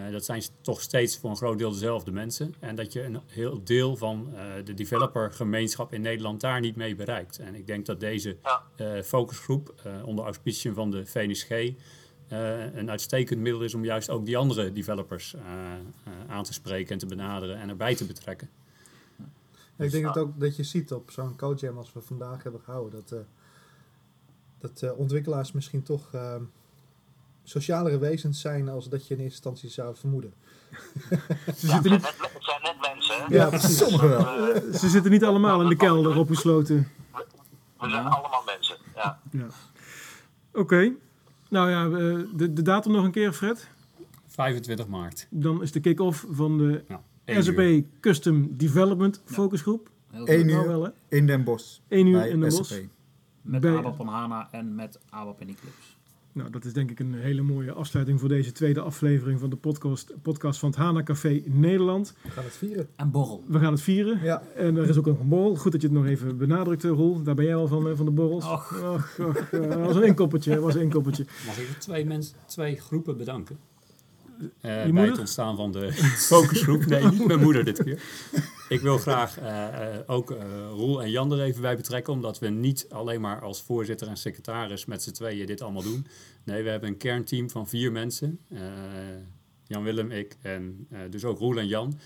Eh, 0.04 0.12
dat 0.12 0.24
zijn 0.24 0.42
toch 0.60 0.80
steeds 0.80 1.18
voor 1.18 1.30
een 1.30 1.36
groot 1.36 1.58
deel 1.58 1.70
dezelfde 1.70 2.10
mensen. 2.10 2.54
En 2.60 2.76
dat 2.76 2.92
je 2.92 3.02
een 3.04 3.20
heel 3.26 3.64
deel 3.64 3.96
van 3.96 4.28
eh, 4.34 4.44
de 4.64 4.74
developergemeenschap 4.74 5.92
in 5.92 6.00
Nederland 6.00 6.40
daar 6.40 6.60
niet 6.60 6.76
mee 6.76 6.94
bereikt. 6.94 7.38
En 7.38 7.54
ik 7.54 7.66
denk 7.66 7.86
dat 7.86 8.00
deze 8.00 8.36
Ja. 8.42 8.62
eh, 8.76 9.02
focusgroep 9.02 9.74
eh, 9.84 10.06
onder 10.06 10.24
auspiciën 10.24 10.74
van 10.74 10.90
de 10.90 11.06
VNSG 11.06 11.50
eh, 11.50 12.74
een 12.74 12.90
uitstekend 12.90 13.40
middel 13.40 13.62
is 13.62 13.74
om 13.74 13.84
juist 13.84 14.10
ook 14.10 14.24
die 14.26 14.36
andere 14.36 14.72
developers 14.72 15.36
aan 16.28 16.42
te 16.44 16.52
spreken 16.52 16.92
en 16.92 16.98
te 16.98 17.06
benaderen 17.06 17.56
en 17.56 17.68
erbij 17.68 17.94
te 17.94 18.04
betrekken. 18.06 18.50
ik 19.78 19.90
denk 19.90 20.04
dat 20.04 20.18
ook 20.18 20.40
dat 20.40 20.56
je 20.56 20.62
ziet 20.62 20.92
op 20.92 21.10
zo'n 21.10 21.36
coachjam 21.36 21.76
als 21.78 21.92
we 21.92 22.00
vandaag 22.00 22.42
hebben 22.42 22.60
gehouden, 22.60 23.00
dat, 23.04 23.18
eh, 23.18 23.24
dat 24.58 24.94
ontwikkelaars 24.96 25.52
misschien 25.52 25.82
toch 25.82 26.12
eh, 26.14 26.34
socialere 27.48 27.98
wezens 27.98 28.40
zijn 28.40 28.68
als 28.68 28.88
dat 28.88 29.06
je 29.06 29.14
in 29.14 29.20
eerste 29.20 29.34
instantie 29.34 29.68
zou 29.70 29.96
vermoeden. 29.96 30.32
Ze 31.56 31.66
Ja, 31.66 31.72
zitten 31.72 31.74
het, 31.74 31.84
niet, 31.84 32.02
zijn 32.02 32.14
net, 32.20 32.32
het 32.32 32.44
zijn 32.44 32.62
net 32.62 32.76
mensen. 32.94 33.14
Hè? 33.26 33.34
Ja, 33.34 33.48
precies. 33.48 33.76
Sommigen 33.78 34.08
wel. 34.08 34.48
Eh, 34.54 34.74
ze 34.74 34.88
zitten 34.88 35.10
niet 35.10 35.24
allemaal 35.24 35.62
in 35.62 35.68
de 35.68 35.76
kelder 35.76 36.16
opgesloten. 36.18 36.88
we 37.80 37.88
zijn 37.90 38.04
allemaal 38.06 38.42
mensen. 38.46 38.76
Ja. 38.94 39.20
Ja. 39.30 39.46
Oké. 40.52 40.92
Nou 41.48 41.70
ja, 41.70 41.88
de, 42.36 42.52
de 42.52 42.62
datum 42.62 42.92
nog 42.92 43.04
een 43.04 43.10
keer, 43.10 43.32
Fred. 43.32 43.68
25 44.26 44.86
maart. 44.86 45.26
Dan 45.30 45.62
is 45.62 45.72
de 45.72 45.80
kick-off 45.80 46.26
van 46.30 46.58
de 46.58 46.84
Ja, 47.24 47.42
SAP 47.42 47.58
uur. 47.58 47.84
Custom 48.00 48.56
Development 48.56 49.22
focusgroep. 49.24 49.90
Heel 50.10 50.28
Eén 50.28 50.38
goed. 50.40 50.46
uur. 50.50 50.54
Nou 50.54 50.68
wel, 50.68 50.82
hè? 50.84 50.90
In 51.08 51.26
Den 51.26 51.44
Bosch. 51.44 51.78
Eén 51.88 52.06
uur 52.06 52.18
bij 52.18 52.28
in 52.28 52.40
de 52.40 52.50
SAP. 52.50 52.58
bos. 52.58 52.80
Met 53.42 53.60
Bij- 53.60 53.76
ABAP 53.76 54.00
on 54.00 54.08
HANA 54.08 54.48
en 54.50 54.74
met 54.74 54.98
ABAP 55.10 55.40
in 55.40 55.48
Eclipse. 55.48 55.94
Nou, 56.36 56.50
dat 56.50 56.64
is 56.64 56.72
denk 56.72 56.90
ik 56.90 57.00
een 57.00 57.14
hele 57.14 57.42
mooie 57.42 57.72
afsluiting 57.72 58.20
voor 58.20 58.28
deze 58.28 58.52
tweede 58.52 58.80
aflevering 58.80 59.40
van 59.40 59.50
de 59.50 59.56
podcast, 59.56 60.12
podcast 60.22 60.58
van 60.58 60.68
het 60.68 60.78
HANA 60.78 61.02
Café 61.02 61.42
Nederland. 61.44 62.14
We 62.22 62.30
gaan 62.30 62.44
het 62.44 62.56
vieren. 62.56 62.88
En 62.96 63.10
borrel. 63.10 63.44
We 63.46 63.58
gaan 63.58 63.72
het 63.72 63.82
vieren. 63.82 64.20
Ja. 64.22 64.42
En 64.56 64.76
er 64.76 64.88
is 64.88 64.96
ook 64.96 65.06
nog 65.06 65.20
een 65.20 65.28
borrel. 65.28 65.56
Goed 65.56 65.72
dat 65.72 65.80
je 65.80 65.86
het 65.86 65.96
nog 65.96 66.06
even 66.06 66.36
benadrukt, 66.36 66.84
eh, 66.84 66.90
Roel. 66.90 67.22
Daar 67.22 67.34
ben 67.34 67.44
jij 67.44 67.54
wel 67.54 67.68
van, 67.68 67.88
eh, 67.88 67.96
van 67.96 68.04
de 68.04 68.10
borrels. 68.10 68.44
Och. 68.44 68.82
Och, 68.82 69.18
och, 69.18 69.36
eh, 69.36 69.68
dat 69.68 69.78
was 69.78 69.96
een 69.96 70.02
inkoppertje. 70.02 70.54
Dat 70.54 70.62
was 70.62 70.74
een 70.74 70.80
inkoppertje. 70.80 71.26
Mag 71.46 71.58
ik 71.58 71.68
twee, 71.78 72.06
mensen, 72.06 72.36
twee 72.46 72.76
groepen 72.76 73.16
bedanken? 73.16 73.58
Eh, 74.38 74.50
bij 74.60 74.86
moeder? 74.86 75.10
het 75.10 75.18
ontstaan 75.18 75.56
van 75.56 75.72
de 75.72 75.92
focusgroep. 76.32 76.86
Nee, 76.86 77.04
niet 77.04 77.26
mijn 77.26 77.40
moeder 77.40 77.64
dit 77.64 77.82
keer. 77.82 78.02
Ik 78.68 78.80
wil 78.80 78.98
graag 78.98 79.38
eh, 79.38 79.94
eh, 79.96 80.00
ook 80.06 80.30
eh, 80.30 80.68
Roel 80.68 81.02
en 81.02 81.10
Jan 81.10 81.32
er 81.32 81.40
even 81.40 81.62
bij 81.62 81.76
betrekken, 81.76 82.12
omdat 82.12 82.38
we 82.38 82.48
niet 82.48 82.86
alleen 82.88 83.20
maar 83.20 83.40
als 83.40 83.62
voorzitter 83.62 84.08
en 84.08 84.16
secretaris 84.16 84.84
met 84.84 85.02
z'n 85.02 85.10
tweeën 85.10 85.46
dit 85.46 85.60
allemaal 85.60 85.82
doen. 85.82 86.06
Nee, 86.44 86.62
we 86.62 86.68
hebben 86.68 86.88
een 86.88 86.96
kernteam 86.96 87.50
van 87.50 87.68
vier 87.68 87.92
mensen. 87.92 88.38
Eh, 88.48 88.60
Jan 89.64 89.82
Willem, 89.82 90.10
ik 90.10 90.36
en 90.42 90.88
dus 91.10 91.24
ook 91.24 91.38
Roel 91.38 91.58
en 91.58 91.66
Jan. 91.66 91.98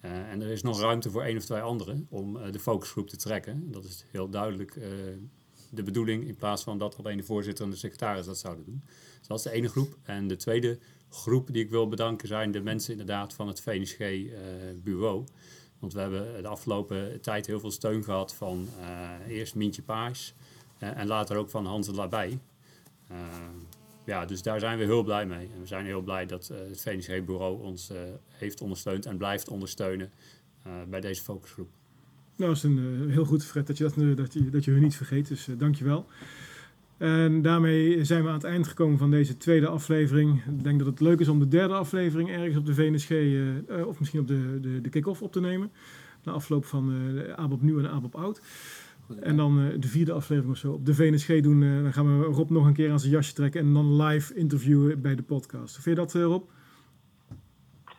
En 0.00 0.42
er 0.42 0.48
is 0.48 0.62
nog 0.62 0.80
ruimte 0.80 1.10
voor 1.10 1.22
één 1.22 1.36
of 1.36 1.44
twee 1.44 1.60
anderen 1.60 2.06
om 2.10 2.52
de 2.52 2.58
focusgroep 2.58 3.08
te 3.08 3.16
trekken. 3.16 3.72
Dat 3.72 3.84
is 3.84 4.04
heel 4.10 4.28
duidelijk 4.28 4.78
de 5.70 5.82
bedoeling, 5.82 6.26
in 6.26 6.36
plaats 6.36 6.62
van 6.62 6.78
dat 6.78 6.98
alleen 6.98 7.16
de 7.16 7.22
voorzitter 7.22 7.64
en 7.64 7.70
de 7.70 7.76
secretaris 7.76 8.26
dat 8.26 8.38
zouden 8.38 8.64
doen. 8.64 8.82
Dus 9.18 9.26
dat 9.26 9.38
is 9.38 9.44
de 9.44 9.50
ene 9.50 9.68
groep. 9.68 9.96
En 10.02 10.28
de 10.28 10.36
tweede 10.36 10.78
groep 11.08 11.52
die 11.52 11.64
ik 11.64 11.70
wil 11.70 11.88
bedanken 11.88 12.28
zijn 12.28 12.50
de 12.50 12.60
mensen 12.60 12.92
inderdaad 12.92 13.34
van 13.34 13.48
het 13.48 13.60
VNSG-bureau. 13.60 15.24
Want 15.78 15.92
we 15.92 16.00
hebben 16.00 16.42
de 16.42 16.48
afgelopen 16.48 17.20
tijd 17.20 17.46
heel 17.46 17.60
veel 17.60 17.70
steun 17.70 18.04
gehad 18.04 18.34
van 18.34 18.68
eh, 18.80 19.36
eerst 19.36 19.54
Mientje 19.54 19.82
Paars 19.82 20.34
eh, 20.78 20.96
en 20.96 21.06
later 21.06 21.36
ook 21.36 21.50
van 21.50 21.66
Hans 21.66 21.86
de 21.86 21.94
Labij. 21.94 22.38
Eh, 23.08 23.16
ja, 24.04 24.24
dus 24.24 24.42
daar 24.42 24.60
zijn 24.60 24.78
we 24.78 24.84
heel 24.84 25.02
blij 25.02 25.26
mee. 25.26 25.50
En 25.54 25.60
we 25.60 25.66
zijn 25.66 25.84
heel 25.84 26.00
blij 26.00 26.26
dat 26.26 26.48
het 26.48 26.80
VNSG-bureau 26.80 27.62
ons 27.62 27.90
eh, 27.90 27.98
heeft 28.28 28.60
ondersteund 28.60 29.06
en 29.06 29.16
blijft 29.16 29.48
ondersteunen 29.48 30.10
bij 30.88 31.00
deze 31.00 31.22
focusgroep. 31.22 31.68
Nou, 32.36 32.50
dat 32.50 32.56
is 32.56 32.62
een, 32.62 33.10
heel 33.10 33.24
goed, 33.24 33.44
Fred, 33.44 33.66
dat 33.66 33.78
je, 33.78 33.84
dat, 33.84 34.16
dat, 34.16 34.32
je, 34.32 34.50
dat 34.50 34.64
je 34.64 34.70
niet 34.70 34.96
vergeet. 34.96 35.28
Dus 35.28 35.48
dank 35.58 35.74
je 35.74 35.84
wel. 35.84 36.06
En 36.98 37.42
daarmee 37.42 38.04
zijn 38.04 38.22
we 38.22 38.28
aan 38.28 38.34
het 38.34 38.44
eind 38.44 38.68
gekomen 38.68 38.98
van 38.98 39.10
deze 39.10 39.36
tweede 39.36 39.68
aflevering. 39.68 40.42
Ik 40.46 40.64
denk 40.64 40.78
dat 40.78 40.86
het 40.88 41.00
leuk 41.00 41.20
is 41.20 41.28
om 41.28 41.38
de 41.38 41.48
derde 41.48 41.74
aflevering 41.74 42.30
ergens 42.30 42.56
op 42.56 42.66
de 42.66 42.74
VNSG, 42.74 43.10
eh, 43.10 43.56
eh, 43.80 43.86
of 43.86 43.98
misschien 43.98 44.20
op 44.20 44.26
de, 44.26 44.58
de, 44.60 44.80
de 44.80 44.88
kick-off 44.88 45.22
op 45.22 45.32
te 45.32 45.40
nemen. 45.40 45.72
Na 46.22 46.32
afloop 46.32 46.64
van 46.64 46.92
eh, 46.92 47.14
de 47.14 47.36
ABOP 47.36 47.62
Nieuw 47.62 47.78
en 47.78 47.90
ABOP 47.90 48.14
Oud. 48.14 48.40
Goed, 49.06 49.18
En 49.18 49.36
dan 49.36 49.60
eh, 49.60 49.80
de 49.80 49.88
vierde 49.88 50.12
aflevering 50.12 50.52
of 50.52 50.58
zo 50.58 50.72
op 50.72 50.86
de 50.86 50.94
VNSG 50.94 51.40
doen. 51.40 51.62
eh, 51.62 51.82
dan 51.82 51.92
gaan 51.92 52.18
we 52.20 52.24
Rob 52.24 52.50
nog 52.50 52.66
een 52.66 52.74
keer 52.74 52.90
aan 52.90 53.00
zijn 53.00 53.12
jasje 53.12 53.32
trekken 53.32 53.60
en 53.60 53.72
dan 53.74 54.02
live 54.02 54.34
interviewen 54.34 55.00
bij 55.02 55.14
de 55.14 55.22
podcast. 55.22 55.74
Vind 55.74 55.84
je 55.84 55.94
dat, 55.94 56.14
eh, 56.14 56.22
Rob? 56.22 56.44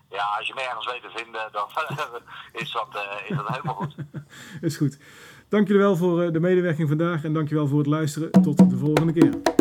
ja, 0.10 0.26
als 0.38 0.48
je 0.48 0.54
me 0.54 0.62
ergens 0.62 0.86
weet 0.86 1.02
te 1.02 1.10
vinden, 1.16 1.50
dan 1.52 1.68
is, 2.62 2.72
dat, 2.72 2.88
eh, 2.96 3.30
is 3.30 3.36
dat 3.38 3.48
helemaal 3.48 3.76
goed. 3.76 3.96
Is 4.62 4.78
goed. 4.78 4.98
Dank 5.50 5.68
jullie 5.68 5.82
wel 5.82 5.96
voor 5.96 6.22
eh, 6.22 6.32
de 6.32 6.40
medewerking 6.40 6.88
vandaag 6.88 7.24
en 7.24 7.34
dank 7.34 7.50
wel 7.50 7.68
voor 7.68 7.78
het 7.78 7.88
luisteren. 7.88 8.32
Tot 8.32 8.70
de 8.70 8.78
volgende 8.78 9.14
keer. 9.14 9.59